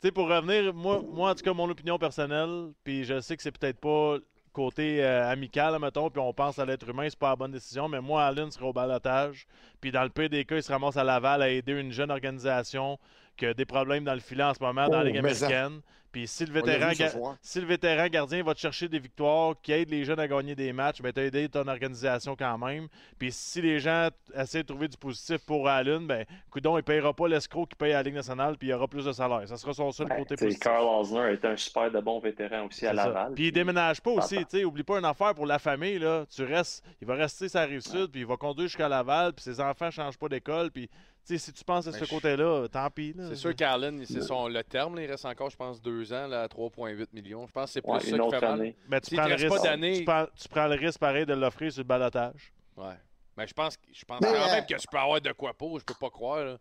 [0.00, 3.36] tu sais, pour revenir, moi, moi, en tout cas, mon opinion personnelle, puis je sais
[3.36, 4.16] que c'est peut-être pas
[4.54, 7.88] côté euh, amical, mettons, puis on pense à l'être humain, c'est pas la bonne décision,
[7.88, 9.46] mais moi, Allen serait au balotage.
[9.82, 12.10] Puis dans le pire des cas, il se ramasse à Laval à aider une jeune
[12.10, 12.98] organisation
[13.36, 15.46] qui a des problèmes dans le filet en ce moment dans la Oh, Ligue ça-
[15.46, 15.80] américaine.
[16.12, 17.36] Puis si le vétéran, vu ce ga- soir.
[17.42, 20.54] si le vétéran gardien va te chercher des victoires, qui aide les jeunes à gagner
[20.54, 22.86] des matchs, ben, tu as aidé ton organisation quand même.
[23.18, 26.82] Puis si les gens essaient de trouver du positif pour Allen, ben, coudon, il ne
[26.82, 29.10] payera pas l'escroc qui paye à la Ligue nationale, puis il y aura plus de
[29.10, 29.42] salaire.
[29.48, 30.60] Ça sera son seul Ben, côté positif.
[30.62, 32.92] Carl Osner est un super de bon vétéran aussi à.
[32.92, 33.32] Laval.
[33.34, 34.46] Puis il déménage pas aussi, T'entends.
[34.52, 37.48] tu sais, oublie pas une affaire pour la famille là, tu restes, il va rester
[37.48, 40.70] sa rive sud, puis il va conduire jusqu'à Laval, puis ses enfants changent pas d'école,
[40.70, 40.88] puis
[41.26, 43.24] tu si tu penses à Ben, ce je- côté-là, tant pis là.
[43.30, 44.96] C'est sûr qu'Allen, c'est son le terme.
[44.96, 47.46] là, il reste encore, je pense, deux ans là, à 3,8 millions.
[47.46, 48.74] Je pense que c'est plus Ouais, ça qui fait mal.
[48.88, 51.34] Mais tu S'il prends, le risque, pas tu, prends, tu prends le risque pareil de
[51.34, 52.52] l'offrir sur le balotage.
[52.76, 52.94] Ouais.
[53.36, 55.52] Mais je pense, je pense Mais, quand euh, même que tu peux avoir de quoi
[55.54, 55.78] pour.
[55.80, 56.44] Je peux pas croire.
[56.44, 56.58] Là.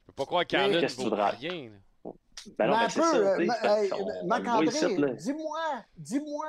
[0.00, 1.30] Je peux pas croire qu'Allen tu vaut voudras?
[1.30, 1.70] rien.
[1.70, 2.12] là.
[2.58, 5.60] Ben non, Mais un c'est peu, euh, tu euh, dis-moi,
[5.96, 6.46] dis-moi,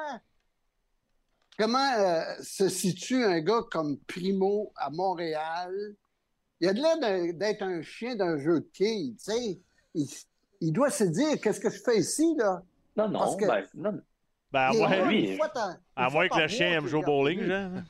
[1.58, 5.74] comment euh, se situe un gars comme Primo à Montréal?
[6.60, 9.60] Il a de l'air d'être un chien d'un jeu de quilles, tu sais.
[9.94, 10.08] Il,
[10.62, 12.62] il doit se dire, qu'est-ce que je fais ici, là?
[12.96, 14.02] Non, non, Parce que- ben, non,
[14.52, 16.72] Ben, à moins, là lui, une fois par- à une fois moins que le chien
[16.72, 17.42] aime jouer au bowling.
[17.44, 17.84] Jean.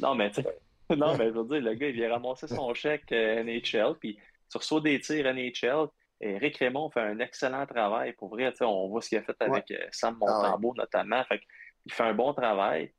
[0.00, 2.72] non, mais tu sais, non, mais je veux dire, le gars, il vient ramasser son
[2.74, 4.18] chèque euh, NHL, puis
[4.50, 5.88] tu reçois des tirs NHL.
[6.20, 8.12] Et Rick Raymond fait un excellent travail.
[8.14, 11.22] Pour vrai, tu sais, on voit ce qu'il a fait avec euh, Sam Montembeau, notamment.
[11.24, 11.40] Fait
[11.84, 12.92] il fait un bon travail.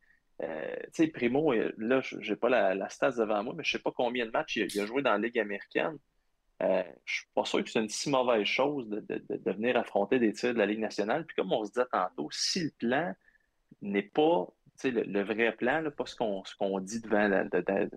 [0.44, 3.64] Euh, tu sais, Primo, euh, là, je n'ai pas la, la stats devant moi, mais
[3.64, 5.40] je ne sais pas combien de matchs il a, il a joué dans la Ligue
[5.40, 5.98] américaine.
[6.62, 10.20] Euh, je suis pas sûr que c'est une si mauvaise chose de, de- venir affronter
[10.20, 11.26] des tirs de la Ligue nationale.
[11.26, 13.14] Puis comme on se disait tantôt, si le plan
[13.82, 14.48] n'est pas
[14.84, 17.90] le, le vrai plan, là, pas ce qu'on dit devant, la- de- de-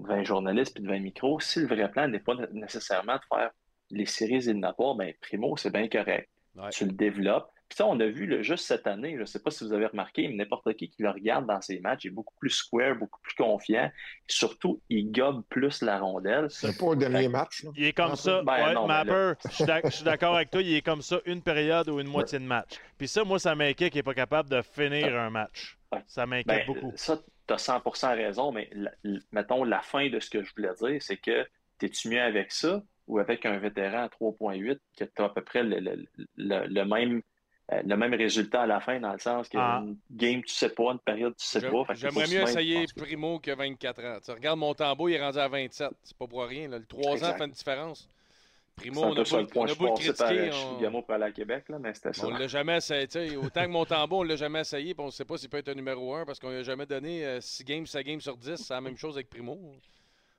[0.00, 3.22] devant un journaliste puis devant un micro, si le vrai plan n'est pas nécessairement de
[3.28, 3.50] faire
[3.90, 6.28] les séries éliminatoires, ben Primo, c'est bien correct.
[6.54, 6.70] Ouais.
[6.70, 7.50] Tu le développes.
[7.70, 9.72] Puis ça, on a vu là, juste cette année, je ne sais pas si vous
[9.72, 12.96] avez remarqué, mais n'importe qui qui le regarde dans ses matchs est beaucoup plus square,
[12.96, 13.88] beaucoup plus confiant.
[14.26, 16.46] Surtout, il gobe plus la rondelle.
[16.50, 17.62] C'est pas au dernier match.
[17.62, 17.70] là.
[17.76, 18.42] Il est comme ça.
[18.42, 20.82] Ben ouais, non, mais Mapper, je suis d'ac- je suis d'accord avec toi, il est
[20.82, 22.72] comme ça une période ou une moitié de match.
[22.98, 25.78] Puis ça, moi, ça m'inquiète qu'il n'est pas capable de finir un match.
[25.92, 26.02] Ouais.
[26.08, 26.92] Ça m'inquiète Ben, beaucoup.
[26.96, 27.80] ça, tu as 100
[28.16, 28.68] raison, mais
[29.30, 31.46] mettons, la fin de ce que je voulais dire, c'est que
[31.82, 35.42] es-tu mieux avec ça ou avec un vétéran à 3.8 que tu as à peu
[35.42, 36.06] près le,
[36.36, 37.22] le même
[38.16, 39.82] résultat à la fin, dans le sens qu'une ah.
[40.10, 41.94] game, tu sais pas, une période, tu sais pas.
[41.94, 44.18] J'aimerais mieux essayer Primo que 24 ans.
[44.24, 45.90] Tu regardes mon tambour, il est rendu à 27.
[46.02, 46.68] C'est pas pour rien.
[46.68, 48.08] Le 3 ans fait une différence.
[48.76, 50.50] Primo, on a, beau, on a beau le critiquer.
[50.86, 51.02] On...
[51.02, 52.26] pour aller à Québec, là, mais c'était ça.
[52.26, 53.36] On l'a jamais essayé.
[53.36, 54.94] Autant que mon tambour, on l'a jamais essayé.
[54.96, 56.86] on ne sait pas s'il peut être un numéro 1 parce qu'on lui a jamais
[56.86, 58.56] donné 6 euh, games, 7 games sur 10.
[58.56, 59.58] C'est la même chose avec Primo.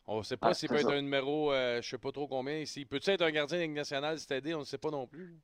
[0.07, 2.11] On ne sait pas ah, s'il peut être un numéro, euh, je ne sais pas
[2.11, 2.65] trop combien.
[2.65, 5.05] S'il peut être un gardien de Ligue nationale, c'est aidé, on ne sait pas non
[5.05, 5.37] plus.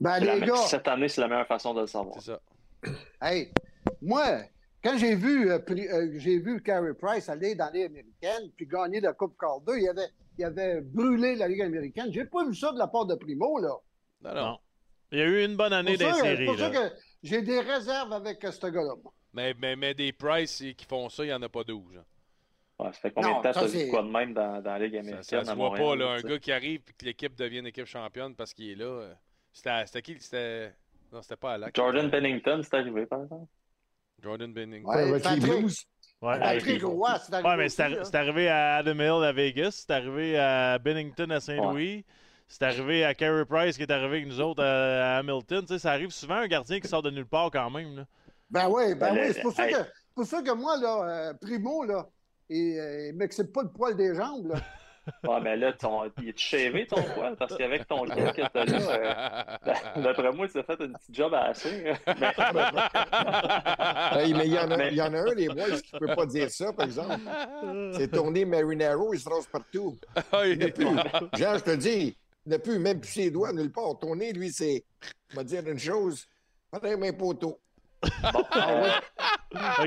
[0.00, 0.56] Ben, les gars.
[0.56, 2.14] Cette année, c'est la meilleure façon de le savoir.
[2.20, 2.40] C'est ça.
[3.22, 3.52] Hey,
[4.00, 4.40] moi,
[4.82, 9.00] quand j'ai vu, euh, euh, j'ai vu Carey Price aller dans les américaine puis gagner
[9.00, 12.12] la Coupe Calder, il avait, il avait brûlé la Ligue américaine.
[12.12, 13.76] J'ai pas vu ça de la part de Primo, là.
[14.22, 14.58] Non, non.
[15.12, 16.36] Il y a eu une bonne année des séries.
[16.38, 18.94] C'est pour ça que j'ai des réserves avec ce gars-là.
[19.34, 22.02] Mais, mais, mais, des Price qui font ça, il n'y en a pas 12.
[22.78, 24.96] Ouais, ça fait combien de temps ça vu quoi de même dans, dans la Ligue
[24.96, 25.22] américaine?
[25.22, 27.86] Ça, ça se voit pas, là, un gars qui arrive et que l'équipe devienne équipe
[27.86, 29.14] championne parce qu'il est là.
[29.52, 30.16] C'était qui?
[30.20, 30.72] C'était.
[31.12, 31.74] Non, c'était pas Alec.
[31.74, 33.46] Jordan Bennington, c'est arrivé, par exemple.
[34.22, 34.88] Jordan Bennington.
[34.88, 35.70] Ouais, Patrick,
[36.22, 37.48] Ouais, Patrick Roy, c'est arrivé.
[37.48, 42.04] Ouais, mais c'est arrivé à Adam Hill à Vegas, c'est arrivé à Bennington à Saint-Louis.
[42.46, 45.62] C'est arrivé à Carey Price qui est arrivé avec nous autres à Hamilton.
[45.62, 47.96] Tu sais, ça arrive souvent un gardien qui sort de nulle part quand même.
[47.96, 48.06] Là.
[48.50, 49.32] Ben oui, ben, ben oui.
[49.34, 49.76] C'est pour, ça que,
[50.14, 52.06] pour ça que moi, là, euh, Primo, là,
[52.50, 54.48] il, euh, il m'excite pas le poil des jambes.
[54.48, 54.60] Là.
[55.28, 56.04] Ah, mais là, ton...
[56.20, 60.46] il est chévé ton poil, parce qu'avec ton kit que t'as là, euh, d'après moi,
[60.48, 61.82] tu as fait une petite job à assez.
[61.82, 61.94] mais...
[64.28, 66.26] il, y en a, il y en a un, les boys, qui ne peut pas
[66.26, 67.18] dire ça, par exemple.
[67.94, 69.98] C'est tourné Marinaro, il se rase partout.
[70.32, 70.86] Ah, il plus...
[71.36, 73.98] Jean, je te dis, il n'a plus même plus ses doigts nulle part.
[74.00, 74.84] Tourné, lui, c'est,
[75.32, 76.26] on va dire une chose,
[76.70, 77.58] pas mes poteaux.
[78.32, 78.44] Bon,
[79.54, 79.86] ah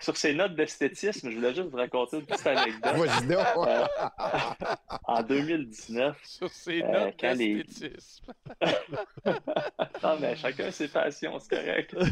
[0.00, 2.94] Sur, ces notes d'esthétisme, je voulais juste vous raconter une petite anecdote.
[3.58, 3.86] Euh,
[5.04, 6.16] en 2019.
[6.22, 8.32] Sur ces euh, notes d'esthétisme.
[10.02, 11.96] non, mais chacun ses passions, c'est correct.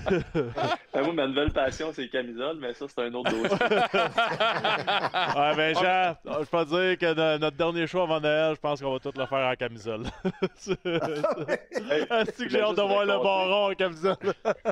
[0.93, 3.49] Ben, moi, ma nouvelle passion, c'est les camisoles, mais ça, c'est un autre dossier.
[5.37, 8.93] ouais, ben, Jean, je peux dire que notre dernier choix avant Noël, je pense qu'on
[8.93, 10.07] va tout le faire en camisole.
[10.57, 14.17] c'est que j'ai hâte de voir le baron en camisole?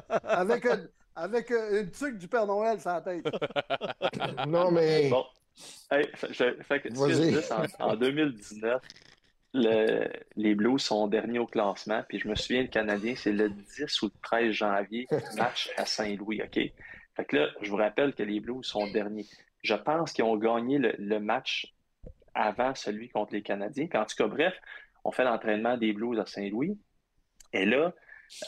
[0.09, 3.27] Avec une avec une tuque du Père Noël sur la tête.
[4.47, 5.11] non, mais.
[5.11, 5.25] Bon.
[7.81, 8.83] en, 2019,
[9.55, 12.03] les Blues sont derniers au classement.
[12.09, 15.85] Puis je me souviens, le Canadien, c'est le 10 ou le 13 janvier, match à
[15.85, 16.40] Saint-Louis.
[16.42, 16.61] OK?
[17.16, 19.27] Fait que là, je vous rappelle que les Blues sont derniers.
[19.62, 21.75] Je pense qu'ils ont gagné le, match
[22.33, 23.88] avant celui contre les Canadiens.
[23.88, 24.55] Puis en tout cas, bref,
[25.03, 26.79] on fait l'entraînement des Blues à Saint-Louis.
[27.53, 27.92] Et là,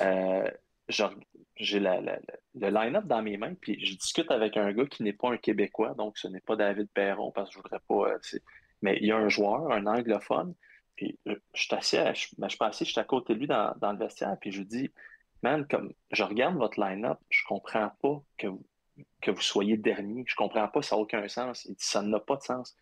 [0.02, 0.48] euh,
[0.90, 5.30] j'ai le line-up dans mes mains, puis je discute avec un gars qui n'est pas
[5.30, 8.12] un Québécois, donc ce n'est pas David Perron, parce que je voudrais pas.
[8.12, 8.38] Euh,
[8.82, 10.54] mais il y a un joueur, un anglophone,
[10.96, 13.40] puis euh, je suis assis, je, ben, je suis assis, je suis à côté de
[13.40, 14.90] lui dans, le vestiaire, puis je lui dis,
[15.42, 18.64] man, comme je regarde votre line-up, je comprends pas que vous,
[19.20, 21.64] que vous soyez dernier, je comprends pas, ça n'a aucun sens.
[21.66, 22.76] Il dit, ça n'a pas de sens.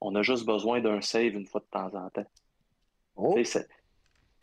[0.00, 2.26] On a juste besoin d'un save une fois de temps en temps.
[3.16, 3.36] Oh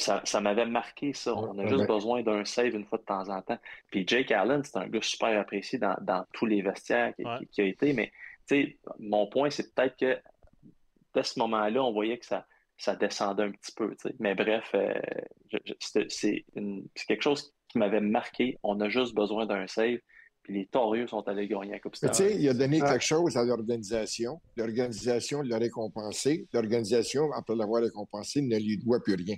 [0.01, 1.35] ça, m'avait marqué, ça.
[1.35, 3.59] On a juste besoin d'un save une fois de temps en temps.
[3.89, 7.93] Puis Jake Allen, c'est un gars super apprécié dans, tous les vestiaires qui, a été.
[7.93, 8.11] Mais
[8.99, 10.19] mon point, c'est peut-être que
[11.13, 12.45] dès ce moment-là, on voyait que ça,
[12.77, 13.95] ça descendait un petit peu.
[14.19, 14.93] Mais bref, euh,
[16.09, 16.45] c'est
[17.07, 18.57] quelque chose qui m'avait marqué.
[18.63, 19.99] On a juste besoin d'un save.
[20.43, 23.37] Puis les Torieux sont allés gagner la Coupe Tu sais, il a donné quelque chose
[23.37, 24.41] à l'organisation.
[24.57, 26.47] L'organisation l'a récompensé.
[26.51, 29.35] L'organisation, après l'avoir récompensé, ne lui doit plus rien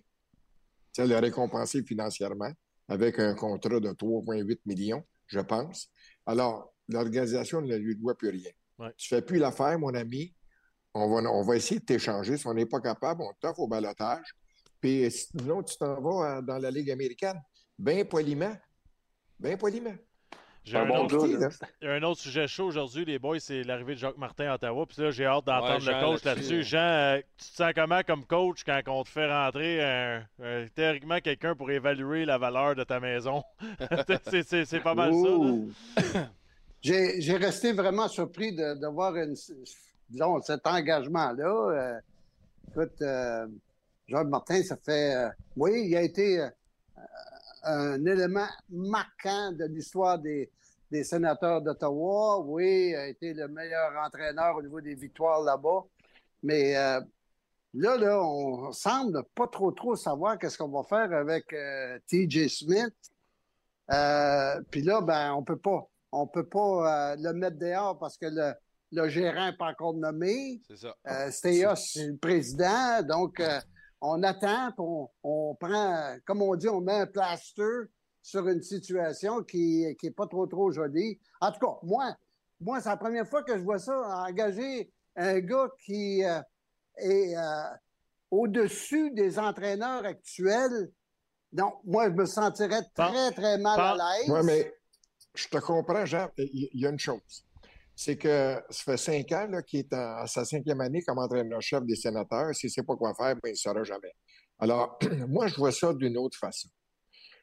[0.93, 2.51] ça l'a récompensé financièrement
[2.87, 5.89] avec un contrat de 3,8 millions, je pense.
[6.25, 8.51] Alors, l'organisation ne lui doit plus rien.
[8.97, 10.33] Tu ne fais plus l'affaire, mon ami.
[10.93, 12.37] On va, on va essayer de t'échanger.
[12.37, 14.35] Si on n'est pas capable, on t'offre au balotage.
[14.79, 17.41] Puis sinon, tu t'en vas dans la Ligue américaine.
[17.79, 18.55] Bien poliment.
[19.39, 19.95] Bien poliment.
[20.65, 24.55] J'ai un, un, autre sujet chaud aujourd'hui, les boys, c'est l'arrivée de Jacques Martin à
[24.55, 24.85] Ottawa.
[24.85, 26.63] Puis là, j'ai hâte d'entendre le coach là-dessus.
[26.63, 30.21] Jean, euh, tu te sens comment comme coach quand on te fait rentrer
[30.73, 33.43] théoriquement quelqu'un pour évaluer la valeur de ta maison?
[34.29, 36.29] c'est pas mal ça.
[36.81, 39.13] j'ai resté vraiment surpris de, voir
[40.09, 41.45] disons, cet engagement-là.
[41.45, 41.99] Euh,
[42.71, 43.47] écoute, euh,
[44.07, 45.13] Jacques Martin, ça fait.
[45.57, 46.47] oui, il a été
[47.63, 50.49] un élément marquant de l'histoire des,
[51.03, 52.39] sénateurs d'Ottawa.
[52.41, 55.85] Oui, a été le meilleur entraîneur au niveau des victoires là-bas.
[56.43, 57.01] Mais euh,
[57.73, 62.47] là, là, on semble pas trop trop savoir qu'est-ce qu'on va faire avec euh, TJ
[62.47, 62.93] Smith.
[63.91, 65.87] Euh, puis là, ben, on peut pas.
[66.11, 68.53] on ne peut pas le mettre dehors parce que le,
[68.91, 70.61] le gérant n'est pas encore nommé.
[70.67, 70.95] C'est ça.
[71.75, 73.01] C'est le président.
[73.01, 73.41] Donc,
[74.03, 77.87] on attend, on, on, prend, comme on dit, on met un plaster
[78.21, 81.19] sur une situation qui n'est pas trop, trop jolie.
[81.39, 82.15] En tout cas, moi,
[82.59, 83.95] moi c'est la première fois que je vois ça,
[84.27, 86.41] engager un gars qui euh,
[86.97, 87.41] est euh,
[88.29, 90.91] au-dessus des entraîneurs actuels.
[91.53, 94.29] Donc, moi, je me sentirais très, très mal à l'aise.
[94.29, 94.73] Oui, mais
[95.33, 96.29] je te comprends, Jean.
[96.37, 97.45] Il y a une chose.
[97.95, 101.95] C'est que ça fait cinq ans qu'il est à sa cinquième année comme entraîneur-chef des
[101.95, 102.53] sénateurs.
[102.55, 104.13] S'il ne sait pas quoi faire, ben, il ne saura jamais.
[104.59, 106.69] Alors, moi, je vois ça d'une autre façon.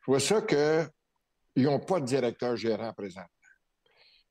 [0.02, 3.24] Je vois ça qu'ils n'ont pas de directeur gérant présent.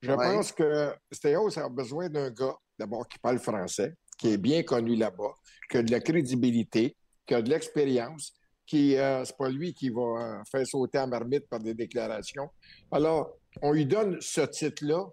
[0.01, 4.63] Je pense que Stéos a besoin d'un gars, d'abord, qui parle français, qui est bien
[4.63, 5.33] connu là-bas,
[5.69, 8.33] qui a de la crédibilité, qui a de l'expérience,
[8.65, 12.49] qui euh, c'est pas lui qui va euh, faire sauter en marmite par des déclarations.
[12.91, 15.05] Alors, on lui donne ce titre-là,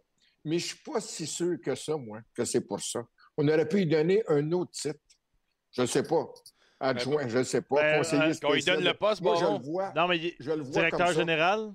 [0.46, 3.04] mais je suis pas si sûr que ça, moi, que c'est pour ça.
[3.36, 5.00] On aurait pu lui donner un autre titre.
[5.72, 6.24] Je ne sais pas.
[6.78, 7.82] Adjoint, ben, je ne sais pas.
[7.82, 8.52] Ben, conseiller spécial.
[8.52, 9.40] Quand il donne le poste, moi, bon.
[9.40, 9.92] je le vois.
[9.96, 11.74] Non, mais je le vois directeur général?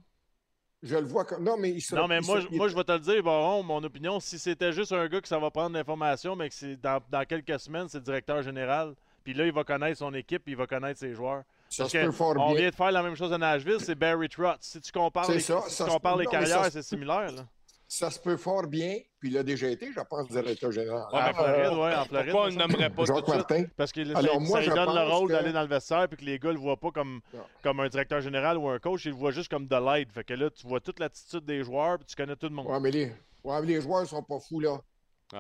[0.81, 1.43] Je le vois comme.
[1.43, 4.21] Non, mais il Non, mais moi, moi, je vais te le dire, bon, mon opinion,
[4.21, 7.25] si c'était juste un gars que ça va prendre l'information, mais que c'est dans, dans,
[7.25, 8.95] quelques semaines, c'est le directeur général.
[9.23, 11.43] Puis là, il va connaître son équipe, puis il va connaître ses joueurs.
[11.69, 14.29] Ça se peut fort on vient de faire la même chose à Nashville, c'est Barry
[14.29, 14.57] Trotz.
[14.61, 17.31] Si tu compares les, ça, si tu compares les carrières, c'est similaire.
[17.31, 17.45] Là
[17.93, 21.03] ça se peut fort bien, puis il a déjà été, je pense, directeur général.
[21.11, 22.31] Ouais, en Floride, oui, en Floride.
[22.31, 23.65] Pourquoi on ne nommerait pas Jacques Martin.
[23.75, 26.23] Parce que Alors, ça, moi, ça donne le rôle d'aller dans le vestiaire, puis que
[26.23, 27.19] les gars ne le voient pas comme,
[27.61, 30.09] comme un directeur général ou un coach, ils le voient juste comme de l'aide.
[30.13, 32.67] Fait que là, tu vois toute l'attitude des joueurs, puis tu connais tout le monde.
[32.69, 33.11] Oui, mais les,
[33.43, 34.79] ouais, les joueurs ne sont pas fous, là.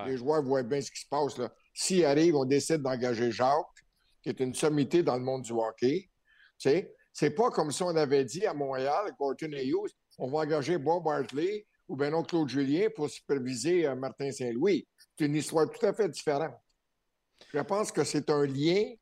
[0.05, 1.49] Les joueurs voient bien ce qui se passe, là.
[1.73, 3.55] S'ils arrivent, on décide d'engager Jacques,
[4.21, 6.09] qui est une sommité dans le monde du hockey.
[6.59, 10.29] Tu sais, c'est pas comme si on avait dit à Montréal, Gorton et Hughes, on
[10.29, 14.87] va engager Bob Bartley, ou bien non Claude Julien pour superviser euh, Martin Saint-Louis.
[15.19, 16.55] C'est une histoire tout à fait différente.
[17.53, 18.93] Je pense que c'est un lien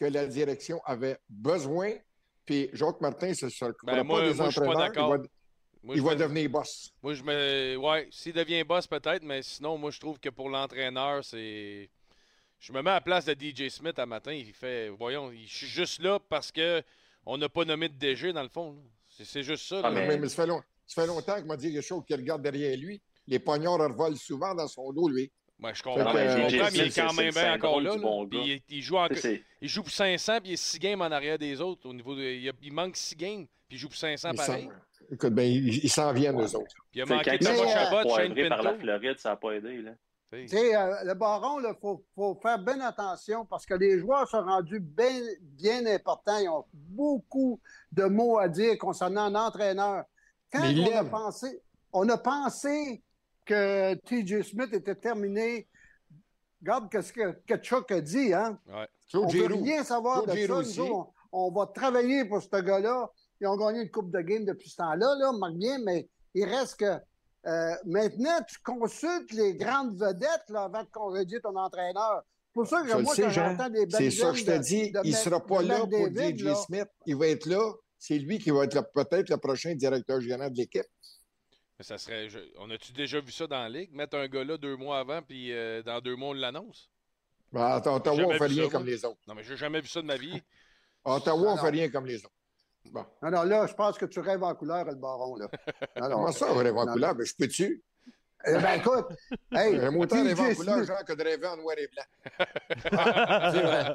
[0.00, 1.92] que la direction avait besoin.
[2.46, 5.20] Puis Jacques Martin, ce ne ben pas des entraîneurs.
[5.84, 6.90] il va, devenir boss.
[7.02, 7.76] Moi, je me.
[7.76, 11.90] Ouais, s'il devient boss, peut-être, mais sinon, moi, je trouve que pour l'entraîneur, c'est.
[12.60, 14.32] Je me mets à la place de DJ Smith à matin.
[14.32, 14.88] Il fait.
[14.88, 16.82] Voyons, je suis juste là parce que
[17.26, 18.74] on n'a pas nommé de DG, dans le fond.
[19.10, 19.82] C'est juste ça.
[19.84, 20.62] Ah, mais, mais ça fait long.
[20.86, 23.00] Ça fait longtemps qu'il m'a dit quelque chose qui regarde derrière lui.
[23.26, 25.30] Les poignards revolent souvent dans son dos, lui.
[25.58, 26.12] Moi, je comprends.
[26.12, 27.94] mais il est quand même bien encore là.
[28.68, 28.96] il, joue
[29.60, 31.88] il, joue pour 500 puis il est 6 games en arrière des autres.
[31.88, 34.68] Au niveau il, manque 6 games puis il joue pour 500 pareil.
[35.10, 36.74] Écoute, ben, il, s'en vient, eux autres.
[36.90, 38.48] Puis il a manqué de Chabot, Shane Pinto.
[38.48, 39.82] par la Floride, ça n'a pas aidé.
[39.82, 39.92] Là.
[40.32, 44.26] Tu sais, euh, le baron, il faut, faut, faire bien attention parce que les joueurs
[44.26, 46.38] sont rendus bien, bien importants.
[46.38, 47.60] Ils ont beaucoup
[47.92, 49.34] de mots à dire concernant un
[50.52, 51.62] Quand on a, pensé,
[51.92, 53.02] on a pensé
[53.46, 54.44] que T.J.
[54.44, 55.66] Smith était terminé,
[56.60, 58.32] regarde ce que, que Chuck a dit.
[58.34, 58.58] Hein?
[59.14, 60.82] On ne veut rien savoir de ça.
[61.32, 63.10] on, va travailler pour ce gars-là.
[63.40, 66.44] Ils ont gagné une Coupe de game depuis ce temps-là, là, marque bien, mais il
[66.44, 66.98] reste que
[67.44, 72.22] euh, maintenant, tu consultes les grandes vedettes là, avant de congédier ton entraîneur.
[72.46, 74.92] C'est pour ça que moi, quand j'entends des C'est ça que je te dis.
[75.02, 76.46] il ne sera pas là pour T.J.
[76.66, 76.88] Smith.
[77.06, 80.56] Il va être là c'est lui qui va être peut-être le prochain directeur général de
[80.56, 80.82] l'équipe.
[81.78, 82.26] Mais ça serait.
[82.58, 83.92] on a-tu déjà vu ça dans la ligue?
[83.92, 86.90] Mettre un gars là deux mois avant, puis euh, dans deux mois, on l'annonce?
[87.52, 89.20] Ben, Ottawa, on fait rien comme les autres.
[89.28, 90.42] Non, mais j'ai jamais vu ça de ma vie.
[91.04, 92.34] Ottawa, on fait rien comme les autres.
[92.86, 93.06] Bon.
[93.22, 95.36] Non, non, là, je pense que tu rêves en couleur, le baron.
[95.36, 95.48] Là.
[95.96, 97.14] Comment ça, on rêve en couleur?
[97.14, 97.84] Ben, je peux-tu?
[98.44, 99.06] Eh ben, écoute,
[99.52, 102.02] hey, un moteur est en couleur, genre que de rêver en noir et blanc.
[103.52, 103.94] C'est vrai.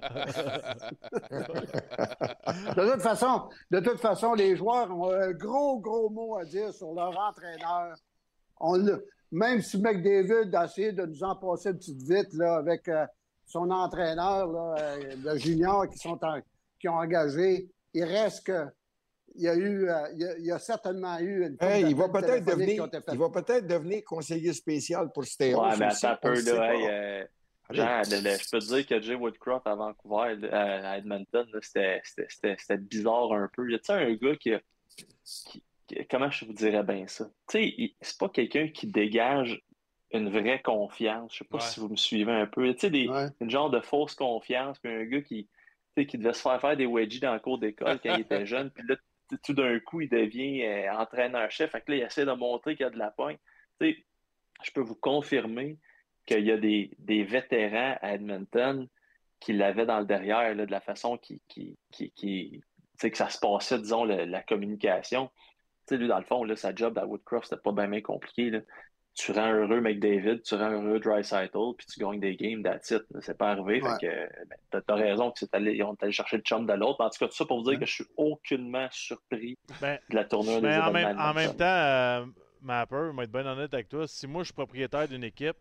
[2.76, 6.74] de, toute façon, de toute façon, les joueurs ont un gros, gros mot à dire
[6.74, 7.96] sur leur entraîneur.
[8.60, 8.78] On
[9.32, 13.06] même si McDavid a essayé de nous en passer une petite vite là, avec euh,
[13.46, 16.18] son entraîneur, là, euh, le junior qui, sont
[16.80, 18.66] qui ont engagé, il reste que
[19.38, 21.58] il y a eu, euh, il, y a, certainement eu une.
[21.88, 25.62] il va peut-être devenir, il va peut-être devenir conseiller spécial pour Stéos.
[25.62, 27.23] Ouais, mais attends un peu là, euh,
[27.71, 33.49] je peux te dire que Jay Woodcroft à Vancouver, euh, à Edmonton, c'était bizarre un
[33.53, 33.70] peu.
[33.70, 35.64] Y a-t-il un gars qui,
[36.09, 37.26] comment je vous dirais bien ça?
[37.49, 39.62] Tu sais, c'est pas quelqu'un qui dégage
[40.12, 41.34] une vraie confiance.
[41.34, 42.74] Je sais pas si vous me suivez un peu.
[42.74, 43.09] Tu sais, des,
[43.41, 45.47] une genre de fausse confiance, puis un gars qui,
[45.95, 48.72] qui devait se faire faire des wedgies dans le cours d'école quand il était jeune,
[48.72, 48.95] puis là,
[49.43, 51.71] tout d'un coup, il devient euh, entraîneur-chef.
[51.71, 53.39] Fait que là, il essaie de montrer qu'il y a de la pointe.
[53.82, 55.78] je peux vous confirmer
[56.25, 58.88] qu'il y a des, vétérans à Edmonton
[59.39, 64.43] qui l'avaient dans le derrière de la façon qui, que ça se passait, disons, la
[64.43, 65.30] communication.
[65.91, 68.61] lui, dans le fond, là, sa job à Woodcroft, c'était pas bien, compliqué.
[69.18, 73.01] Tu rends heureux McDavid, tu rends heureux Dry puis tu gagnes des games, that's it.
[73.22, 73.82] C'est pas arrivé.
[73.82, 77.01] Fait que, ben, t'as, raison que c'est allé, on allé chercher le chum de l'autre.
[77.03, 80.15] En tout cas, tout ça pour vous dire que je suis aucunement surpris ben, de
[80.15, 82.26] la tournure des en même, en même temps, euh,
[82.61, 85.57] Mapper, je vais être bien honnête avec toi, si moi je suis propriétaire d'une équipe,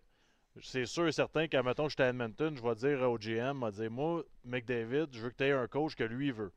[0.63, 3.65] c'est sûr et certain qu'à mettons, j'étais à Edmonton, je vais dire au GM, je
[3.65, 6.53] vais dire Moi, McDavid, je veux que tu aies un coach que lui veut.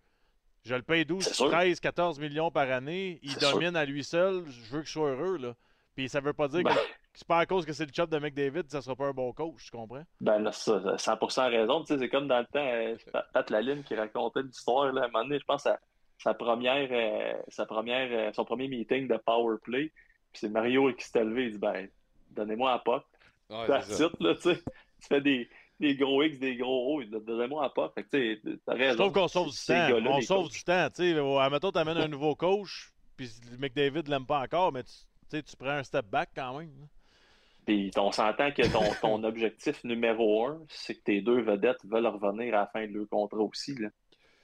[0.66, 3.20] Je le paye 12, 13, 14 millions par année.
[3.24, 4.44] Il domine à lui seul.
[4.48, 5.38] Je veux que je sois heureux.
[5.38, 5.56] Là.
[6.00, 6.78] Puis ça veut pas dire que ben.
[7.14, 9.34] c'est pas à cause que c'est le job de McDavid ça sera pas un bon
[9.34, 10.06] coach, tu comprends?
[10.22, 11.82] Ben là, ça, 100% raison.
[11.82, 12.96] Tu sais, c'est comme dans le temps, euh,
[13.34, 14.94] Pat Laline qui racontait l'histoire.
[14.94, 15.78] Là, à un moment donné, je pense à
[16.18, 19.92] sa première, euh, sa première, euh, son premier meeting de power play.
[20.32, 21.48] Puis c'est Mario qui s'est levé.
[21.48, 21.90] Il dit Ben,
[22.32, 23.04] donnez-moi un pop.
[23.50, 24.64] Ouais, là, tu sais.
[25.02, 25.50] Tu fais des,
[25.82, 27.04] des gros X, des gros O.
[27.04, 27.94] Donnez-moi un pop.
[27.94, 28.92] Fait que, t'as raison.
[28.94, 29.90] Je trouve qu'on sauve du temps.
[30.06, 30.88] On sauve du temps.
[30.96, 33.30] Tu sais, admettons, t'amènes un nouveau coach, puis
[33.60, 34.94] McDavid l'aime pas encore, mais tu,
[35.30, 36.88] tu prends un step back quand même.
[37.66, 42.08] Puis on s'entend que ton, ton objectif numéro un, c'est que tes deux vedettes veulent
[42.08, 43.76] revenir à la fin de leur contrat aussi.
[43.76, 43.90] Là.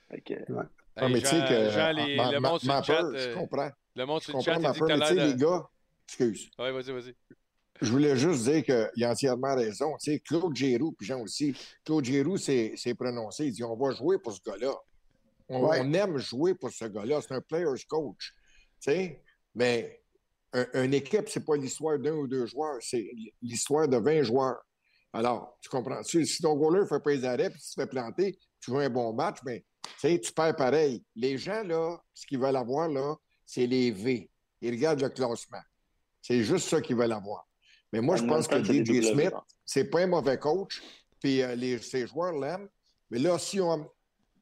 [0.10, 0.52] Fait que...
[0.52, 0.66] ouais.
[0.98, 1.70] Ah, mais tu sais que.
[1.72, 3.02] Jean, les, le monde sur le chat.
[3.14, 3.70] Je comprends.
[3.96, 5.70] Le monde sur le chat, il dit que tu les gars,
[6.08, 6.50] excuse.
[6.58, 7.16] Oui, vas-y, vas-y.
[7.82, 9.98] Je voulais juste dire qu'il a entièrement raison.
[9.98, 13.48] Tu sais, Claude Giroux, puis Jean aussi, Claude Giroux s'est prononcé.
[13.48, 14.74] Il dit on va jouer pour ce gars-là.
[15.50, 17.20] On, aime jouer pour ce gars-là.
[17.22, 18.34] C'est un player's coach.
[18.80, 19.24] Tu sais,
[19.54, 20.02] mais
[20.74, 23.10] une équipe, c'est pas l'histoire d'un ou deux joueurs, c'est
[23.41, 24.58] l'histoire de 20 joueurs.
[25.14, 26.03] Alors, tu comprends?
[26.03, 28.72] Si, si ton goaler ne fait pas les arrêts puis tu te fais planter, tu
[28.72, 29.64] joues un bon match, mais
[30.01, 31.03] tu perds pareil.
[31.16, 34.30] Les gens, là, ce qu'ils veulent avoir, là, c'est les V.
[34.62, 35.62] Ils regardent le classement.
[36.22, 37.47] C'est juste ça qu'ils veulent avoir.
[37.93, 39.34] Mais moi, je pense que DJ Smith,
[39.64, 40.82] c'est pas un mauvais coach,
[41.20, 42.68] puis euh, les, ses joueurs l'aiment.
[43.10, 43.89] Mais là, si on.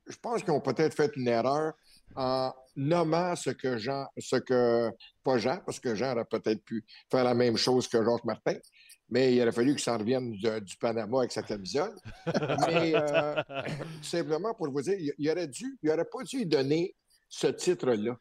[0.08, 1.74] Je pense qu'ils ont peut-être fait une erreur
[2.16, 4.90] en nommant ce que Jean, ce que,
[5.24, 8.56] pas Jean, parce que Jean aurait peut-être pu faire la même chose que Georges Martin,
[9.10, 11.96] mais il aurait fallu qu'il s'en revienne du Panama avec sa camisole.
[12.68, 13.42] mais euh,
[14.02, 16.96] simplement pour vous dire, il, aurait dû, il aurait pas dû donner
[17.30, 18.18] ce titre-là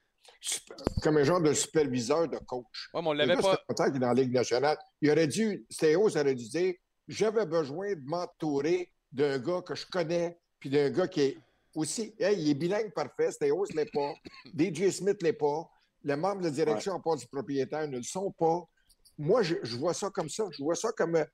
[1.02, 2.90] comme un genre de superviseur de coach.
[2.94, 3.56] Ouais, mais on l'avait pas.
[3.66, 4.76] qu'il est dans la Ligue nationale.
[5.00, 6.74] Il aurait dû, Stéos aurait dû dire
[7.08, 11.38] j'avais besoin de m'entourer d'un gars que je connais, puis d'un gars qui est
[11.74, 14.14] aussi, hey, il est bilingue parfait, Stéos ne l'est pas,
[14.58, 15.68] DJ Smith ne l'est pas,
[16.04, 18.62] les membres de direction en part du propriétaire ne le sont pas.
[19.18, 20.44] Moi, je, vois ça comme ça.
[20.50, 21.16] Je vois ça comme.
[21.16, 21.24] Euh,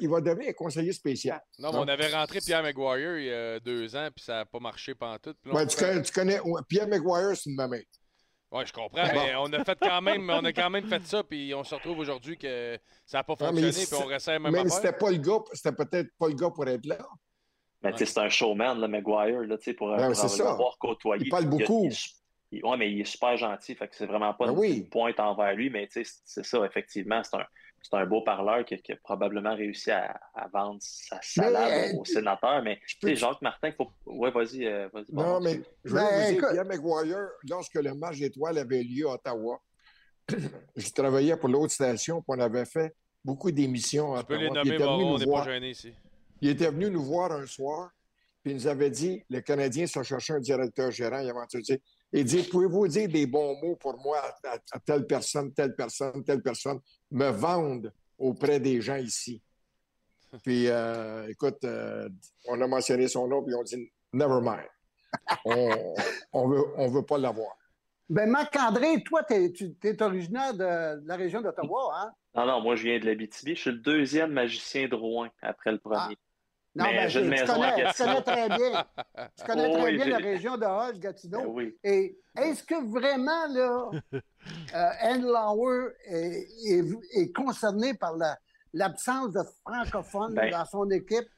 [0.00, 1.40] il va devenir un conseiller spécial.
[1.58, 4.44] Non, mais on avait rentré Pierre McGuire il y a deux ans, puis ça n'a
[4.44, 5.34] pas marché pendant tout.
[5.46, 7.82] Ouais, tu, connais, tu, connais, Pierre McGuire, c'est une mamie.
[8.50, 11.24] Oui, je comprends, mais on a fait quand même, on a quand même fait ça,
[11.24, 14.68] puis on se retrouve aujourd'hui que ça n'a pas fonctionné, puis on resserre même Même
[14.68, 16.98] si c'était pas le gars, c'était peut-être pas le gars pour être là.
[17.84, 21.24] Mais tu sais, c'est un showman, le McGuire, là, pour, ben, pour avoir côtoyé.
[21.26, 21.88] Il parle beaucoup.
[22.52, 25.54] Oui, mais il est super gentil, fait que c'est vraiment pas ben une pointe envers
[25.54, 27.44] lui, mais tu sais, c'est ça, effectivement, c'est un,
[27.84, 30.18] c'est un beau parleur qui, a probablement réussi à,
[30.52, 32.62] vendre sa salade euh, au sénateur.
[32.62, 33.90] Mais tu sais, Jacques Martin, il faut.
[34.06, 34.66] Ouais, vas-y.
[34.66, 38.82] Euh, vas non, mais je veux vous dire, Pierre McGuire, lorsque le match d'étoiles avait
[38.82, 39.60] lieu à Ottawa,
[40.76, 44.38] je travaillais pour l'autre station, puis on avait fait beaucoup d'émissions à Ottawa.
[44.38, 45.92] Tu peux les nommer, on n'est pas gêné ici.
[46.44, 47.90] Il était venu nous voir un soir,
[48.42, 51.20] puis il nous avait dit le Canadien se cherchait un directeur gérant.
[51.20, 51.80] Il avait dit
[52.12, 56.42] il dit Pouvez-vous dire des bons mots pour moi à, telle personne, telle personne, telle
[56.42, 56.80] personne
[57.10, 59.40] me vendent auprès des gens ici?
[60.44, 62.10] Puis, euh, écoute, euh,
[62.46, 64.68] on a mentionné son nom, puis on dit Never mind.
[65.46, 65.94] on,
[66.34, 67.56] on veut, on veut pas l'avoir.
[68.10, 72.12] Ben, Marc-André, toi, tu es, originaire de, la région d'Ottawa, hein?
[72.34, 73.54] Non, non, moi, je viens de l'Abitibi.
[73.54, 76.18] Je suis le deuxième magicien de Rouen après le premier.
[76.76, 77.36] Non, mais, tu, connais,
[78.22, 78.84] très bien,
[79.38, 81.40] tu connais très bien la région de Hoche, Gatineau.
[81.42, 81.76] Ben oui.
[81.84, 83.90] Et est-ce que vraiment, là,
[84.74, 88.14] euh, Anne Lauer est, concerné par
[88.72, 91.28] l'absence de francophones ben, dans son équipe?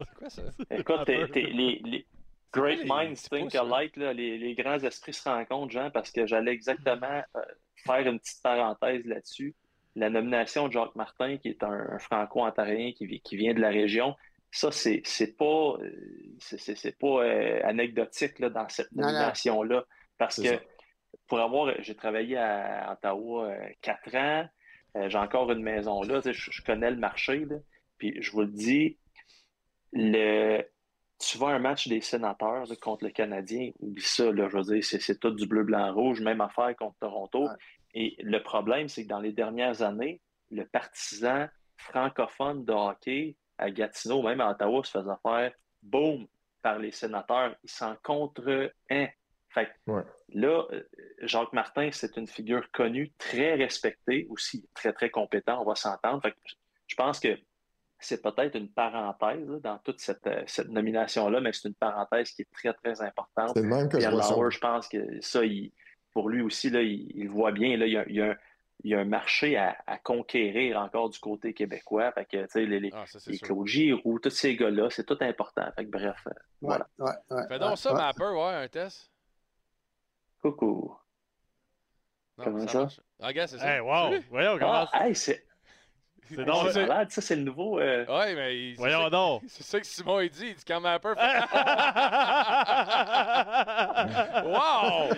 [0.00, 0.42] C'est quoi ça?
[0.70, 2.06] Écoute, les, les,
[2.54, 6.52] Great minds think alike, là, les, les, grands esprits se rencontrent, Jean, parce que j'allais
[6.52, 7.40] exactement euh,
[7.84, 9.54] faire une petite parenthèse là-dessus.
[9.96, 14.16] La nomination de Jacques Martin, qui est un, franco-ontarien qui, qui vient de la région,
[14.50, 15.90] ça, c'est, pas, euh,
[16.38, 19.84] c'est, pas euh, anecdotique là, dans cette nomination-là.
[20.16, 20.58] Parce que
[21.26, 24.48] pour avoir, j'ai travaillé à Ottawa euh, quatre ans,
[25.06, 27.46] j'ai encore une maison là, je, connais le marché.
[27.98, 28.98] puis je vous le dis,
[29.92, 30.62] le,
[31.18, 34.84] tu vois un match des sénateurs contre le Canadien, oublie ça, là, je veux dire,
[34.84, 37.48] c'est, tout du bleu, blanc, rouge, même affaire contre Toronto.
[37.94, 40.20] Et le problème, c'est que dans les dernières années,
[40.50, 41.46] le partisan
[41.76, 45.52] francophone de hockey à Gatineau, même à Ottawa, se faisait faire
[45.82, 46.26] boum
[46.62, 47.56] par les sénateurs.
[47.62, 49.06] Ils s'en contre hein,
[49.50, 49.68] Fait
[50.28, 50.82] là, euh,
[51.22, 56.22] Jacques Martin, c'est une figure connue, très respectée, aussi très, très compétent, on va s'entendre.
[56.86, 57.36] je pense que
[58.00, 62.42] c'est peut-être une parenthèse dans toute cette, euh, cette nomination-là, mais c'est une parenthèse qui
[62.42, 63.52] est très, très importante.
[63.54, 65.40] C'est même que je, vois je pense que ça,
[66.12, 67.76] pour lui aussi, là, il, voit bien.
[67.76, 68.36] Là, il, y a, il, y a un,
[68.84, 72.12] marché à, conquérir encore du côté québécois.
[72.12, 75.68] Fait que, les, les, ah, les Claude Giroux, tous ces gars-là, c'est tout important.
[75.74, 76.88] Fait que, bref, euh, voilà.
[77.48, 79.10] Fais donc ça, Mapper, ouais, un test.
[80.40, 80.96] Coucou.
[82.36, 82.88] comment ça?
[83.20, 83.74] Ah, regarde, c'est ça.
[83.74, 84.14] Hey, wow!
[84.30, 85.44] Voyons, comment ah, c'est...
[86.30, 87.80] C'est donc malade, ça, c'est le nouveau.
[87.80, 88.04] Euh...
[88.06, 88.74] Ouais, mais.
[88.74, 89.42] Voyons donc.
[89.48, 90.48] C'est ça que Simon il dit.
[90.48, 91.14] Il dit quand même un peu.
[94.44, 95.08] wow!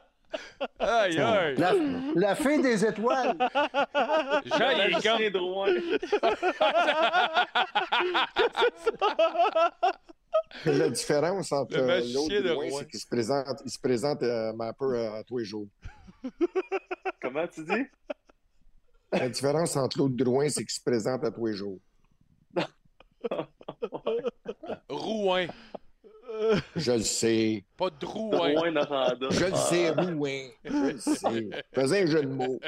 [0.78, 1.54] aïe, aïe.
[1.56, 1.72] La,
[2.14, 3.36] la fin des étoiles.
[4.46, 5.30] Jean, il est comme.
[5.30, 5.66] Drouin.
[10.64, 14.72] La différence entre l'autre et Drouin, c'est qu'il se présente, il se présente euh, un
[14.72, 15.66] peu à tous les jours.
[17.20, 17.86] Comment tu dis?
[19.12, 21.78] La différence entre l'autre Drouin, c'est qu'il se présente à tous les jours.
[24.88, 25.46] Rouen.
[26.76, 27.64] Je le sais.
[27.76, 28.48] Pas de Drouin.
[29.30, 30.48] Je le sais, Rouen.
[30.64, 31.64] Je le sais.
[31.72, 32.60] Faisais un jeu de mots.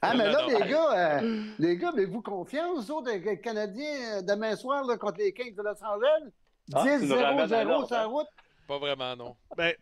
[0.00, 4.22] Ah, mais là, les gars, euh, les gars, avez-vous confiance, aux autres, les Canadiens, euh,
[4.22, 6.32] demain soir, là, contre les Kings de Los Angeles?
[6.70, 8.26] 10-0-0 sur la route?
[8.68, 9.36] Pas vraiment, non.
[9.56, 9.74] Ben,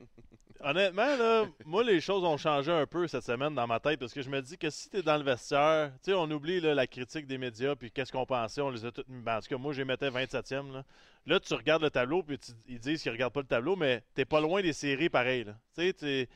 [0.62, 4.12] Honnêtement, là, moi, les choses ont changé un peu cette semaine dans ma tête parce
[4.12, 6.60] que je me dis que si tu es dans le vestiaire, tu sais, on oublie
[6.60, 9.22] la critique des médias puis qu'est-ce qu'on pensait, on les a toutes mis.
[9.22, 10.70] Ben, en tout cas, moi, j'ai mettais 27e.
[10.72, 10.84] Là.
[11.24, 12.38] là, tu regardes le tableau puis
[12.68, 15.46] ils disent qu'ils regardent pas le tableau, mais t'es pas loin des séries pareil.
[15.74, 16.28] Tu sais,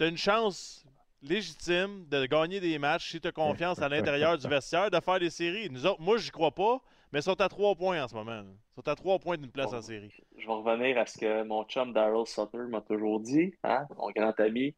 [0.00, 0.84] as une chance
[1.22, 5.18] légitime de gagner des matchs si tu as confiance à l'intérieur du vestiaire de faire
[5.18, 5.70] des séries.
[5.70, 6.78] Nous autres, moi, j'y crois pas.
[7.12, 8.42] Mais ils sont à trois points en ce moment.
[8.42, 10.12] Ils sont à trois points d'une place en série.
[10.38, 14.10] Je vais revenir à ce que mon chum Daryl Sutter m'a toujours dit, hein, mon
[14.10, 14.74] grand ami.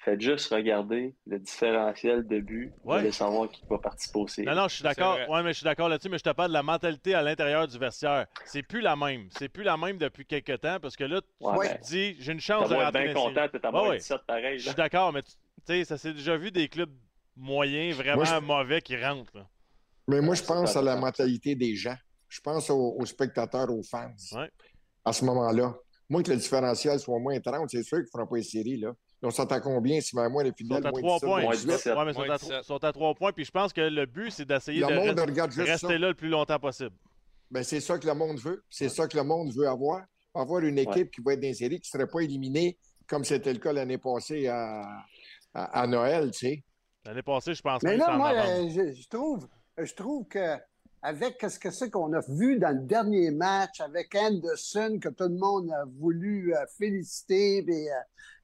[0.00, 3.02] Faites juste regarder le différentiel de but ouais.
[3.02, 4.46] de savoir qui va participer au séries.
[4.46, 5.18] Non, non, je suis d'accord.
[5.28, 7.66] Ouais, mais je suis d'accord là-dessus, mais je te parle de la mentalité à l'intérieur
[7.66, 8.26] du vestiaire.
[8.44, 9.26] C'est plus la même.
[9.30, 12.40] C'est plus la même depuis quelques temps parce que là, tu te dis, j'ai une
[12.40, 14.58] chance de rentrer bien content, t'es à moins 17 pareil.
[14.60, 15.32] Je suis d'accord, mais tu
[15.66, 16.94] sais, ça s'est déjà vu des clubs
[17.36, 19.36] moyens, vraiment mauvais qui rentrent.
[19.36, 19.48] Là.
[20.08, 21.96] Mais moi, je pense à la mentalité des gens.
[22.28, 24.10] Je pense aux, spectateurs, aux fans.
[25.04, 25.76] À ce moment-là.
[26.10, 28.78] Moi, que le différentiel soit moins 30, c'est sûr qu'ils ne feront pas les séries.
[28.78, 28.92] Là.
[29.22, 31.44] On s'entend combien si même moi les finales sont à 3 points.
[31.44, 33.32] Ouais, mais sont, à, sont à 3 points.
[33.32, 36.96] Puis je pense que le but, c'est d'essayer de, rester là le plus longtemps possible.
[37.50, 38.64] Ben, c'est ça que le monde veut.
[38.70, 40.02] C'est ça que le monde veut avoir.
[40.34, 42.78] Avoir une équipe qui va être dans les séries, qui ne serait pas éliminée
[43.08, 44.82] comme c'était le cas l'année passée à,
[45.54, 46.64] à, Noël, tu sais.
[47.04, 49.48] L'année passée, je pense Mais là, moi, euh, je, trouve,
[49.84, 50.56] je trouve que
[51.02, 55.28] avec ce que c'est qu'on a vu dans le dernier match avec Anderson, que tout
[55.28, 57.94] le monde a voulu euh, féliciter et, euh,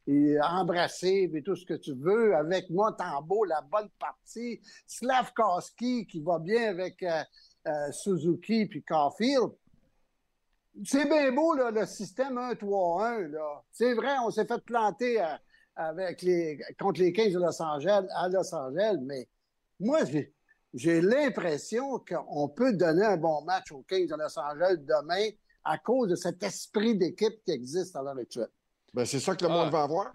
[0.06, 6.20] et, embrasser, et tout ce que tu veux, avec Montembeau, la bonne partie, Slavkowski qui
[6.20, 9.50] va bien avec euh, Suzuki puis Caulfield.
[10.84, 13.30] C'est bien beau, là, le système 1-3-1.
[13.72, 15.24] C'est vrai, on s'est fait planter
[15.76, 19.28] avec les, contre les 15 de Los Angeles à Los Angeles, mais
[19.80, 20.32] moi, j'ai
[20.74, 25.30] j'ai l'impression qu'on peut donner un bon match aux Kings de Los Angeles demain
[25.64, 28.50] à cause de cet esprit d'équipe qui existe à l'heure actuelle.
[28.92, 29.70] Ben, c'est ça que le monde ah.
[29.70, 30.12] va avoir.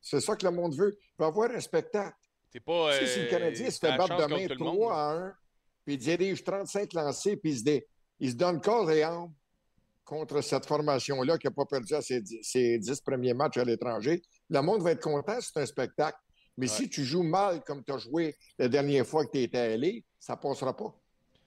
[0.00, 0.96] C'est ça que le monde veut.
[0.98, 2.16] Il va avoir un spectacle.
[2.64, 5.34] Pas, si le Canadien se fait battre demain 3 à 1,
[5.84, 7.80] puis il dirige 35 lancés, puis il se,
[8.18, 9.32] il se donne corps et âme
[10.04, 14.22] contre cette formation-là qui n'a pas perdu à ses, ses 10 premiers matchs à l'étranger,
[14.48, 16.18] le monde va être content, c'est un spectacle.
[16.58, 19.58] Mais si tu joues mal comme tu as joué la dernière fois que tu étais
[19.58, 20.92] allé, ça ne passera pas.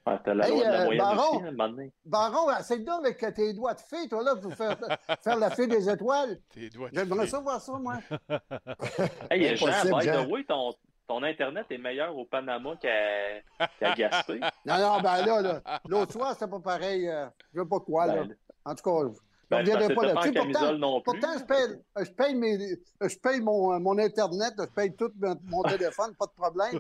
[0.06, 3.82] Ah, t'as la, hey, la euh, Baron, aussi, Baron, essaye donc avec tes doigts de
[3.82, 4.76] fée, toi, là, pour faire,
[5.24, 6.40] faire la fée des étoiles.
[6.92, 8.00] J'aimerais ça voir ça, moi.
[9.30, 10.74] hey, Jean, by the way, ton,
[11.08, 13.42] ton Internet est meilleur au Panama qu'à
[13.94, 14.40] qu Gaspé.
[14.66, 17.08] non, non, ben là, là l'autre soir, c'était pas pareil.
[17.08, 18.24] Euh, je ne sais pas quoi, là.
[18.24, 18.36] Ben,
[18.66, 19.14] en tout cas,
[19.52, 20.32] ben, je ne pas là-dessus.
[20.34, 22.58] Pourtant, pourtant je paye, je paye, mes,
[23.02, 25.12] je paye mon, mon, Internet, je paye tout
[25.44, 26.80] mon téléphone, pas de problème.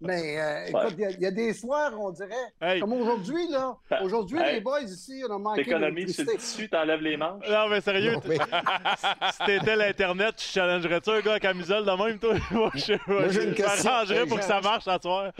[0.00, 3.76] Mais euh, écoute, il y, a des soirs, on dirait, comme aujourd'hui, là.
[4.02, 7.48] Aujourd'hui, les boys ici, on a manqué T'économises sur le tissu, t'enlèves les manches.
[7.48, 12.34] Non, mais sérieux, si t'étais l'Internet, tu challengerais-tu un gars à camisole de même, toi?
[12.52, 13.90] Moi, je, Moi, j'ai une question.
[14.28, 15.32] pour que ça marche à soir.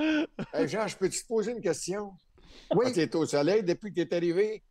[0.67, 2.13] Jean, je peux-tu te poser une question?
[2.75, 2.93] Oui.
[2.93, 4.63] Tu es au soleil depuis que tu es arrivé?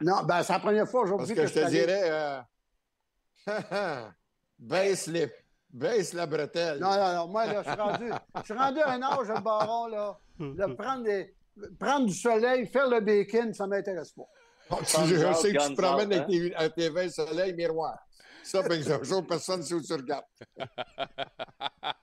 [0.00, 2.40] Non, ben, c'est la première fois aujourd'hui que, que, je te dirais, euh...
[4.58, 5.32] baisse, les...
[5.70, 6.78] baisse la bretelle.
[6.78, 9.40] Non, non, non, moi, là, je suis rendu, je suis rendu à un âge, le
[9.40, 11.34] baron, là, de prendre, des...
[11.78, 14.28] prendre du soleil, faire le bacon, ça m'intéresse pas.
[14.80, 17.98] je sais que tu te promènes avec tes, avec tes 20 soleil miroir.
[18.48, 20.24] Ça, ben, un jour, personne ne sait où tu regardes.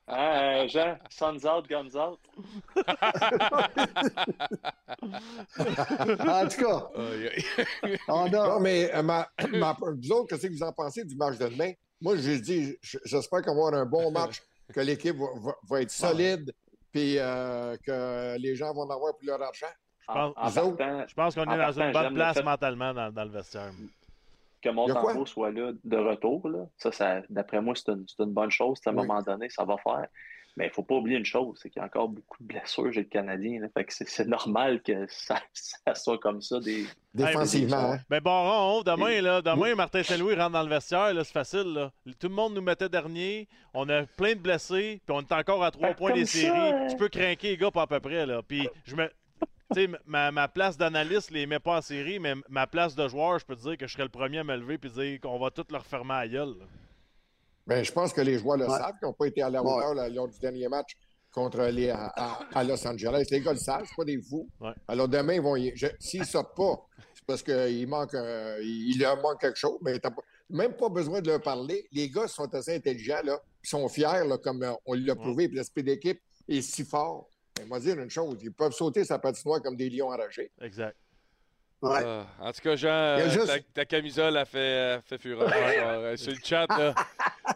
[0.08, 2.20] Hein, Jean, Suns out, guns out.
[6.20, 6.90] en tout cas,
[8.08, 8.30] on a...
[8.30, 11.50] Non, mais euh, ma, ma, vous autres, qu'est-ce que vous en pensez du match de
[11.50, 11.74] demain?
[12.00, 14.42] Moi, je dis, j'espère qu'on va avoir un bon match,
[14.72, 16.54] que l'équipe va, va, va, être solide,
[16.94, 19.68] puis euh, que les gens vont en avoir pour leur argent.
[20.08, 23.72] Je pense, je pense qu'on est dans une bonne place mentalement dans, dans, le vestiaire
[24.66, 26.48] que Montembeau soit là de retour.
[26.50, 26.66] Là.
[26.78, 28.80] Ça, ça d'après moi, c'est une, une, bonne chose.
[28.86, 30.08] À un moment donné, ça va faire.
[30.58, 32.48] Mais il ne faut pas oublier une chose, c'est qu'il y a encore beaucoup de
[32.48, 33.60] blessures chez le Canadien.
[33.60, 33.68] Là.
[33.74, 36.62] Fait que c'est normal que ça, ça, soit comme ça.
[36.62, 37.94] Des, Défensivement.
[37.94, 41.74] Hey, mais bon, demain, là, demain Martin Saint-Louis rentre dans le vestiaire, c'est facile.
[41.74, 41.92] Là.
[42.20, 43.50] Tout le monde nous mettait dernier.
[43.74, 46.58] On a plein de blessés, puis on est encore à trois points des séries.
[46.58, 46.88] Hein.
[46.90, 48.26] Tu peux craquer les gars pas à peu près.
[48.26, 48.42] Là.
[48.42, 49.10] Puis je me,
[50.06, 53.46] ma, ma, place d'analyste les met pas en série, mais ma place de joueur, je
[53.46, 55.50] peux te dire que je serais le premier à me lever et dire qu'on va
[55.52, 56.56] tout leur fermer à gueule.
[57.68, 59.96] Ben, je pense que les joueurs le savent, qu'ils n'ont pas été à la hauteur
[59.96, 60.10] ouais.
[60.12, 60.96] lors du dernier match
[61.32, 62.14] contre les, à,
[62.54, 63.26] à, Los Angeles.
[63.32, 64.48] Les gars le savent, c'est pas des fous.
[64.62, 64.72] Ouais.
[64.88, 65.56] Alors demain, ils vont
[66.00, 70.00] s'ils ne sortent pas, c'est parce qu'il manque euh, il leur manque quelque chose, mais
[70.00, 70.12] t'as
[70.50, 71.88] même pas besoin de leur parler.
[71.92, 73.42] Les gars sont assez intelligents, là.
[73.64, 77.28] Ils sont fiers, là, comme on l'a prouvé, puis l'esprit d'équipe est si fort.
[77.64, 80.52] On va dire une chose, ils peuvent sauter sa patinoire comme des lions enragés.
[80.62, 80.96] Exact.
[81.82, 82.04] Ouais.
[82.04, 83.48] Euh, en tout cas, Jean, juste...
[83.48, 85.52] ta, ta, camisole a fait, a fait fureur.
[85.56, 86.94] euh, sur le chat, là,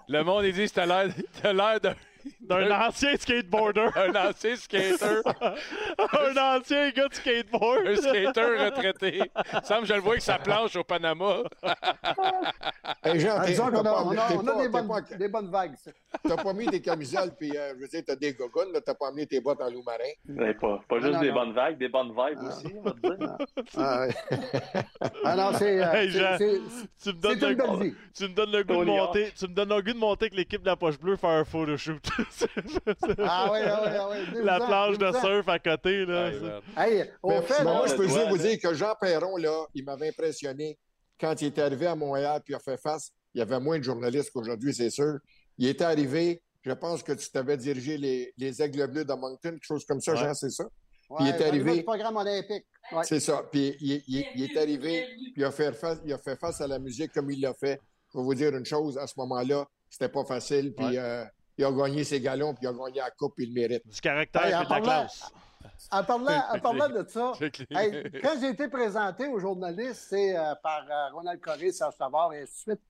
[0.07, 0.85] le monde, il dit que t'as
[1.53, 1.95] l'air d'un
[2.41, 3.89] d'un ancien skateboarder.
[3.95, 5.21] un ancien skater.
[5.99, 7.87] un ancien gars de skateboard.
[7.87, 9.21] un skater retraité.
[9.63, 11.43] Sam, je le vois avec sa planche au Panama.
[13.03, 15.51] hey Jean, on a, pas, on a, on a pas, des, bonnes, pas, des, bonnes,
[15.51, 15.75] vagues.
[16.27, 19.07] T'as pas mis des camisoles, puis euh, je veux dire, t'as des gogones, t'as pas
[19.09, 20.11] amené tes bottes en loup marin?
[20.25, 21.33] Mais pas, pas juste non, des non.
[21.33, 22.47] bonnes vagues, des bonnes vibes ah.
[22.47, 23.37] aussi, on va te dire.
[23.77, 24.13] Ah, ouais.
[25.23, 25.83] ah non, c'est.
[25.83, 29.47] Euh, hey, Jean, tu me donnes le, tu me donnes le goût de monter, tu
[29.47, 32.08] me donnes le goût de monter avec l'équipe de la poche bleue faire un photoshoot.
[33.19, 34.41] Ah oui, ah oui, ah oui.
[34.43, 36.31] La plage de surf à côté, là.
[36.77, 40.09] Hey, on fait, moi, je peux juste vous dire que Jean Perron, là, il m'avait
[40.09, 40.77] impressionné
[41.19, 43.11] quand il est arrivé à Montréal puis il a fait face.
[43.33, 45.17] Il y avait moins de journalistes qu'aujourd'hui, c'est sûr.
[45.57, 49.51] Il était arrivé, je pense que tu t'avais dirigé les, les Aigles Bleus de Moncton,
[49.51, 50.17] quelque chose comme ça, ouais.
[50.17, 50.65] Jean, c'est ça?
[51.09, 51.83] Ouais, il est arrivé.
[51.83, 52.65] programme olympique.
[52.91, 53.03] Ouais.
[53.03, 53.43] C'est ça.
[53.51, 56.61] Puis il, il, il, est arrivé, puis il a, fait face, il a fait face
[56.61, 57.81] à la musique comme il l'a fait.
[58.13, 60.73] Je vais vous dire une chose, à ce moment-là, c'était pas facile.
[60.75, 61.23] Puis euh,
[61.59, 63.85] il a gagné ses galons, puis il a gagné la coupe, il le mérite.
[63.85, 65.29] Du caractère et de la classe.
[65.91, 67.33] En parlant, en parlant de ça,
[67.71, 72.33] hey, quand j'ai été présenté aux journalistes, c'est euh, par euh, Ronald Coré, Serge Savard
[72.33, 72.81] et ainsi de suite.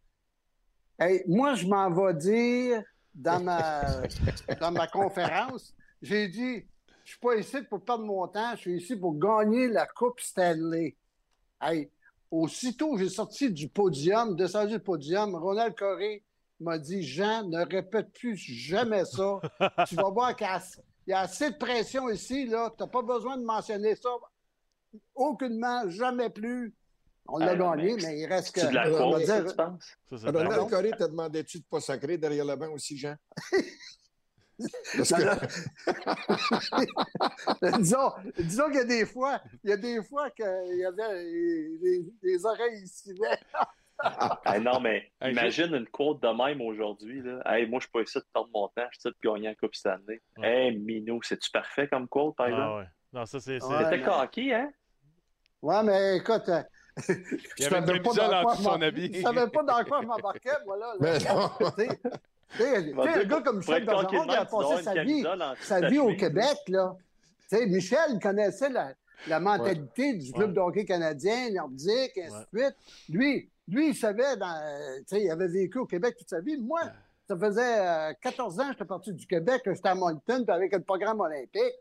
[0.99, 2.83] Hey, moi, je m'en vais dire
[3.15, 3.81] dans ma,
[4.61, 6.63] dans ma conférence, j'ai dit,
[7.05, 10.19] je suis pas ici pour perdre mon temps, je suis ici pour gagner la Coupe
[10.19, 10.95] Stanley.
[11.59, 11.89] Hey,
[12.29, 16.23] aussitôt, j'ai sorti du podium, descendu du podium, Ronald Coré
[16.59, 19.39] m'a dit, Jean, ne répète plus jamais ça.
[19.87, 20.47] tu vas voir qu'il
[21.07, 22.73] y a assez de pression ici, là.
[22.77, 24.09] Tu n'as pas besoin de mentionner ça.
[25.15, 26.73] Aucunement, jamais plus.
[27.27, 28.01] On l'a gagné, mais...
[28.03, 28.19] mais...
[28.19, 28.61] il reste que.
[28.61, 29.45] C'est de la cour, dire...
[29.45, 29.97] tu penses?
[30.11, 33.15] Ronald Coré t'a demandé-tu de ne pas sacrer derrière le banc aussi, Jean?
[34.97, 35.23] Parce que...
[37.77, 41.23] disons, disons qu'il y a des fois, il y a des fois qu'il y avait
[41.81, 43.13] des, des oreilles ici.
[44.01, 47.21] Ah, non, mais hey, imagine une côte de même aujourd'hui.
[47.45, 49.55] Hey, moi, je suis pas ici de perdre mon temps, je suis de gagner la
[49.55, 50.21] Coupe Stanley.
[50.37, 50.47] Ouais.
[50.47, 52.63] Hey, Minou, c'est-tu parfait comme quote, par exemple?
[52.63, 52.87] Ah, ouais.
[53.13, 53.63] Non, ça, c'est.
[53.63, 54.69] Ouais, C'était coquille, hein?
[55.61, 56.47] Ouais, mais écoute.
[56.47, 56.61] Euh,
[57.57, 59.11] il y avait une camisole en son habit.
[59.13, 60.93] Je savais pas dans quoi je m'embarquais, voilà.
[62.59, 65.23] Un gars comme Michel Bergeron qui a passé sa vie,
[65.61, 66.95] sa vie au Québec, là.
[67.49, 68.93] Tu sais, Michel connaissait la,
[69.27, 70.17] la mentalité ouais.
[70.17, 70.55] du club ouais.
[70.55, 72.75] de hockey canadien, nordique, et ainsi de suite.
[73.09, 76.57] Lui, lui, il savait, dans, il avait vécu au Québec toute sa vie.
[76.57, 76.81] Moi,
[77.27, 80.73] ça faisait euh, 14 ans que j'étais parti du Québec, j'étais à Moncton, puis avec
[80.73, 81.75] le programme olympique.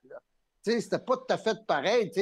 [0.62, 2.12] C'était pas tout à fait pareil.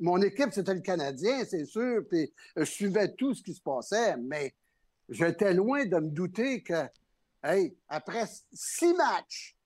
[0.00, 4.16] Mon équipe, c'était le Canadien, c'est sûr, puis je suivais tout ce qui se passait,
[4.16, 4.54] mais
[5.08, 6.88] j'étais loin de me douter que,
[7.44, 9.56] hey, après six matchs,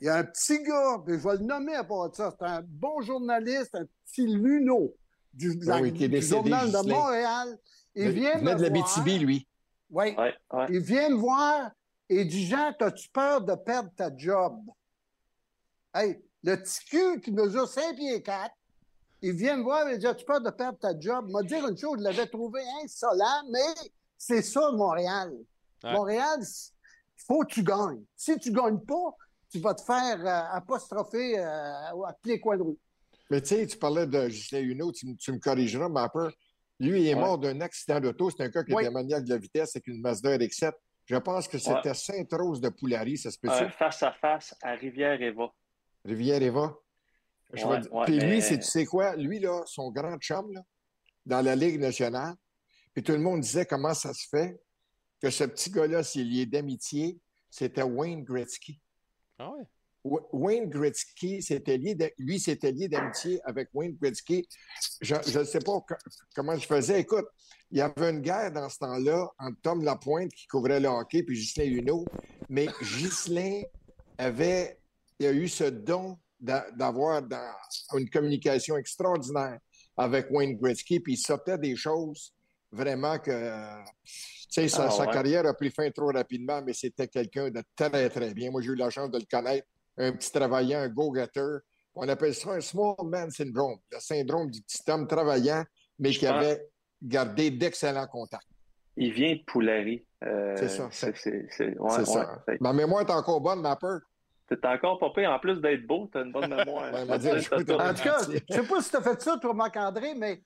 [0.00, 2.34] il y a un petit gars, puis je vais le nommer à part de ça,
[2.36, 4.94] c'est un bon journaliste, un petit Luno
[5.36, 7.58] du, ah oui, du journal de Montréal.
[7.94, 9.48] Il vient de la BTB, lui.
[9.90, 10.14] Oui.
[10.16, 10.66] Ouais, ouais.
[10.70, 11.70] Il vient me voir
[12.08, 14.58] et dit Jean, as-tu peur de perdre ta job?
[15.94, 18.50] Hey, le petit cul qui mesure 5 pieds 4,
[19.22, 21.30] il vient me voir et dit As-tu peur de perdre ta job?
[21.30, 25.32] M'a dire une chose, je l'avais trouvé insolent, mais c'est ça, Montréal.
[25.84, 25.92] Ouais.
[25.92, 28.02] Montréal, il faut que tu gagnes.
[28.16, 29.16] Si tu ne gagnes pas,
[29.50, 32.78] tu vas te faire euh, apostropher euh, à tous les coins de rue.
[33.30, 36.32] Mais tu sais, tu parlais de Justin Huneau, tu, me corrigeras, ma peur.
[36.78, 38.30] Lui, il est mort d'un accident d'auto.
[38.30, 40.72] C'est un cas qui était maniaque de la vitesse avec une Mazda RX-7.
[41.06, 45.52] Je pense que c'était Sainte-Rose de Poulari, ça se peut Face à face à Rivière-Eva.
[46.04, 46.76] Rivière-Eva.
[48.04, 49.14] Puis lui, tu sais quoi?
[49.16, 50.62] Lui, là, son grand chum, là,
[51.24, 52.34] dans la Ligue nationale,
[52.92, 54.60] puis tout le monde disait comment ça se fait
[55.20, 57.18] que ce petit gars-là, s'il lié d'amitié,
[57.50, 58.80] c'était Wayne Gretzky.
[59.38, 59.64] Ah ouais?
[60.32, 64.46] Wayne Gretzky, c'était lié lui, c'était lié d'amitié avec Wayne Gretzky.
[65.00, 65.84] Je ne sais pas
[66.34, 67.00] comment je faisais.
[67.00, 67.26] Écoute,
[67.70, 71.22] il y avait une guerre dans ce temps-là entre Tom Lapointe qui couvrait le hockey
[71.22, 72.04] puis Ghislain Huneau.
[72.48, 73.62] Mais Ghislain
[74.18, 74.78] avait
[75.18, 77.22] il a eu ce don d'avoir
[77.94, 79.58] une communication extraordinaire
[79.96, 82.34] avec Wayne Gretzky, puis il sortait des choses
[82.70, 83.30] vraiment que
[84.50, 88.50] sa, ah, carrière a pris fin trop rapidement, mais c'était quelqu'un de très, très bien.
[88.50, 89.66] Moi, j'ai eu la chance de le connaître
[89.98, 91.58] un petit travaillant, un go-getter.
[91.94, 95.64] On appelle ça un small man syndrome, le syndrome du petit homme travaillant,
[95.98, 96.66] mais qui avait
[97.02, 98.46] gardé d'excellents contacts.
[98.96, 100.06] Il vient de Poulari.
[100.24, 100.88] Euh, c'est ça.
[100.90, 102.42] C'est ouais, ça.
[102.60, 104.00] Ma mémoire est encore bonne, ma peur.
[104.48, 105.28] T'es encore pas.
[105.28, 106.94] En plus d'être beau, t'as une bonne mémoire.
[106.94, 108.18] en tout cas,
[108.48, 110.40] je sais pas si t'as fait ça, toi, Marc-André, mais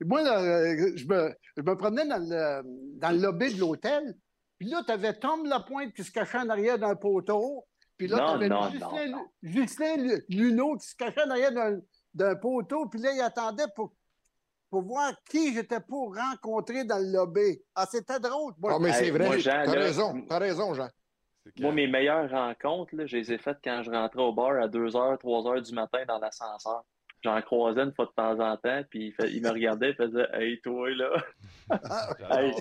[0.00, 4.14] moi, je, me, je, me, promenais dans le, dans le lobby de l'hôtel,
[4.58, 7.66] puis là, t'avais Tom Lapointe qui se cachait en arrière d'un poteau,
[8.00, 11.52] puis là, tu avais Justin, Luneau qui se cachait derrière
[12.14, 13.92] d'un poteau, puis là, il attendait pour,
[14.70, 17.60] pour voir qui j'étais pour rencontrer dans le lobby.
[17.74, 18.54] Ah, c'était drôle.
[18.64, 19.38] Ah, mais c'est vrai.
[19.42, 20.88] T'as raison, t'as raison, Jean.
[21.58, 24.66] Moi, mes meilleures rencontres, là, je les ai faites quand je rentrais au bar à
[24.66, 26.82] 2h, 3h du matin dans l'ascenseur.
[27.22, 30.60] J'en croisais une fois de temps en temps, puis il, me regardait et faisait Hey,
[30.60, 31.22] toi, là.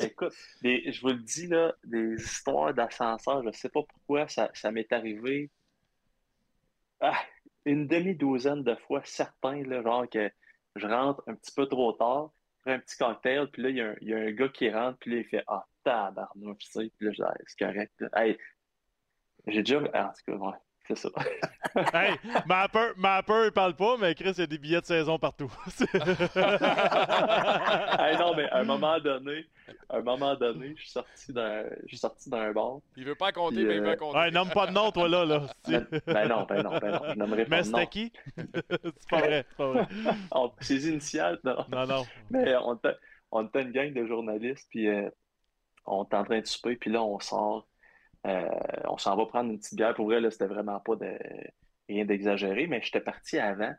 [0.00, 4.50] écoute, je vous le dis, là, des histoires d'ascenseur, je ne sais pas pourquoi ça,
[4.70, 5.50] m'est arrivé
[7.00, 7.20] ah,
[7.64, 10.30] une demi-douzaine de fois, certains, là, genre que
[10.76, 12.30] je rentre un petit peu trop tard,
[12.62, 15.18] prends un petit cocktail, puis là, il y, a un gars qui rentre, puis là,
[15.18, 18.04] il fait Ah, tabarnouche, tu sais, puis là, je dis, c'est correct.
[18.14, 18.38] Hey,
[19.46, 19.78] j'ai déjà.
[19.78, 20.58] En tout cas, ouais.
[20.86, 21.08] C'est ça.
[21.94, 22.14] hey,
[22.46, 25.50] Mapper, Mapper, il parle pas, mais Chris, il y a des billets de saison partout.
[25.80, 25.88] hey,
[28.18, 29.46] non, mais à un moment donné,
[29.88, 32.80] à un moment donné, je suis sorti d'un, je suis sorti d'un bar.
[32.96, 34.18] Il veut pas compter, mais il veut euh, compter.
[34.18, 35.24] Ouais, nomme pas de nom, toi, là.
[35.24, 35.46] là.
[35.66, 37.00] ben, ben, non, ben non, ben non.
[37.08, 38.12] Je nommerai pas mais c'était qui?
[38.36, 39.86] c'est pas vrai, c'est pas vrai.
[40.60, 41.64] Ses initiales, non.
[41.72, 42.04] Non, non.
[42.30, 42.96] Mais on était,
[43.30, 45.08] on était une gang de journalistes, puis euh,
[45.86, 47.66] on était en train de souper, puis là, on sort
[48.26, 48.48] euh,
[48.88, 49.94] on s'en va prendre une petite bière.
[49.94, 51.18] Pour vrai, c'était vraiment pas de
[51.88, 53.74] rien d'exagéré, mais j'étais parti avant.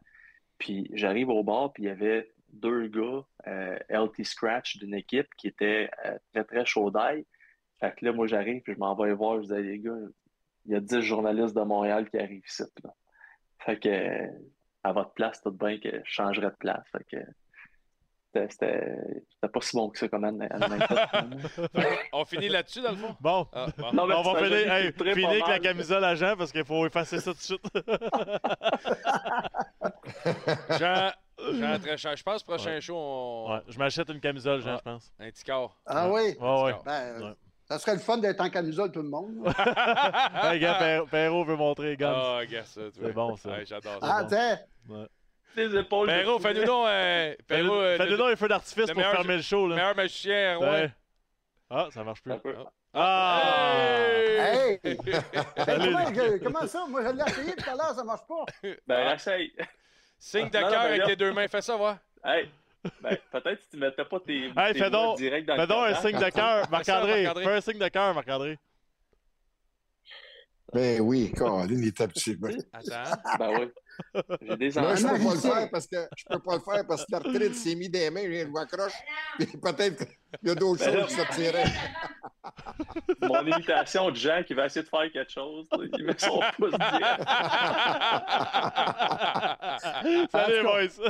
[0.58, 5.28] Puis j'arrive au bar, puis il y avait deux gars, euh, LT Scratch d'une équipe
[5.36, 7.26] qui était euh, très, très chaud d'ail.
[7.80, 9.42] Fait que là, moi, j'arrive, puis je m'en vais voir.
[9.42, 9.98] Je dis, les gars,
[10.66, 12.64] il y a 10 journalistes de Montréal qui arrivent ici.
[12.84, 12.94] Là.
[13.60, 14.30] Fait que,
[14.84, 16.86] à votre place, tout bien que je changerais de place.
[16.92, 17.24] Fait que,
[18.50, 18.98] c'était
[19.42, 20.26] pas si bon que ça comme
[22.14, 23.16] On finit là-dessus, dans le fond?
[23.20, 23.48] Bon.
[23.54, 24.96] Ah, on va finir, avec
[25.48, 27.66] la camisole à Jean parce qu'il faut effacer ça tout de suite.
[30.80, 31.12] Jean,
[31.54, 32.16] Jean, très cher.
[32.16, 33.54] Je pense prochain show, on...
[33.54, 35.14] ouais, je m'achète une camisole, Jean, ah, je pense.
[35.20, 35.78] Un petit corps.
[35.86, 36.36] Ah oui?
[36.40, 36.76] Ouais, ouais.
[36.86, 37.36] Ben,
[37.68, 39.46] ça serait le fun d'être en camisole, tout le monde.
[40.44, 42.14] hey, gars, Perrault veut montrer les gars.
[42.16, 42.82] Ah, oh, gars, ça.
[42.94, 43.64] C'est bon, ça.
[43.64, 44.18] J'adore ça.
[44.20, 44.60] Ah, tiens.
[45.56, 46.08] Les épaules.
[46.08, 49.68] Perrault, fais-nous donc, euh, euh, fais-nous donc un feu d'artifice pour fermer le show.
[49.68, 49.70] Là.
[49.70, 50.92] Le meilleur magicien, ouais.
[51.70, 52.34] Ah, ça marche plus.
[52.94, 53.42] Ah!
[54.38, 54.80] Hey!
[54.84, 54.98] hey!
[55.66, 56.86] comment, comment, ça?
[56.88, 58.46] Moi, je l'ai essayé tout à l'heure, ça marche pas.
[58.88, 59.52] Ben, essaye.
[60.18, 61.48] Signe de cœur avec tes deux mains.
[61.48, 61.98] Fais ça, voir.
[62.24, 62.50] Hey!
[63.02, 65.88] Ben, peut-être si tu mettais pas tes, hey, tes fais donc, direct dans fais donc
[65.88, 67.28] un signe de cœur, Marc-André.
[67.36, 68.60] Fais un signe de cœur, Marc-André.
[70.72, 72.38] Ben oui, Caroline est habitué.
[72.74, 73.18] Attends.
[73.40, 73.72] Ben oui.
[74.42, 76.88] J'ai des Moi, je peux pas le faire parce que je peux pas le faire
[76.88, 78.94] parce que l'arthrite s'est mis des mains, je m'accroche.
[79.38, 80.06] Peut-être
[80.40, 81.64] qu'il y a d'autres ben choses qui sortiraient.
[83.22, 85.68] Mon imitation de Jean qui va essayer de faire quelque chose,
[85.98, 86.74] il met son pouce.
[90.32, 91.10] Salut, boys.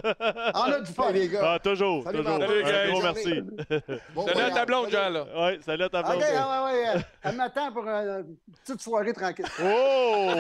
[0.53, 1.53] On a du fun, les gars.
[1.53, 2.39] Ah, toujours, salut, toujours.
[2.39, 3.41] Salut, Un gros merci.
[4.13, 5.26] Bon, salut à ta blonde, Jean, là.
[5.36, 6.15] Oui, salut à ta blonde.
[6.15, 9.45] OK, ouais, ouais, Elle m'attend pour une petite soirée tranquille.
[9.65, 10.32] Oh!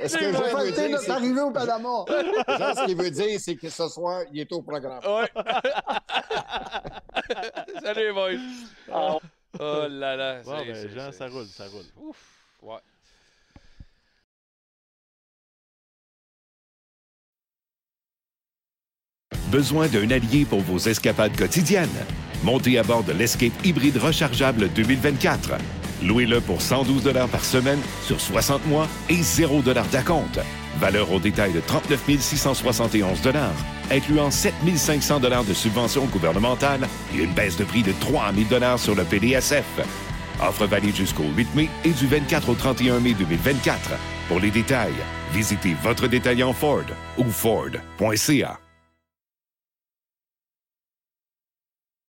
[0.00, 2.04] Est-ce que je veux dire, notre arrivée au Panama.
[2.58, 5.00] Jean, ce qu'il veut dire, c'est que ce soir, il est au programme.
[5.04, 5.42] Oui.
[7.82, 8.38] Salut, boys.
[8.92, 9.20] Oh,
[9.58, 10.42] oh là là.
[10.42, 11.84] Bon, ben, Jean, ça roule, ça roule.
[11.96, 12.16] Ouf.
[12.62, 12.78] Ouais.
[19.50, 21.88] Besoin d'un allié pour vos escapades quotidiennes?
[22.44, 25.52] Montez à bord de l'Escape hybride rechargeable 2024.
[26.02, 30.38] Louez-le pour 112 par semaine sur 60 mois et 0 d'acompte.
[30.80, 33.20] Valeur au détail de 39 671
[33.90, 38.94] incluant 7 500 de subventions gouvernementales et une baisse de prix de 3 000 sur
[38.94, 39.64] le PDSF.
[40.40, 43.90] Offre valide jusqu'au 8 mai et du 24 au 31 mai 2024.
[44.28, 44.94] Pour les détails,
[45.32, 46.84] visitez votre détaillant Ford
[47.16, 48.67] ou Ford.ca.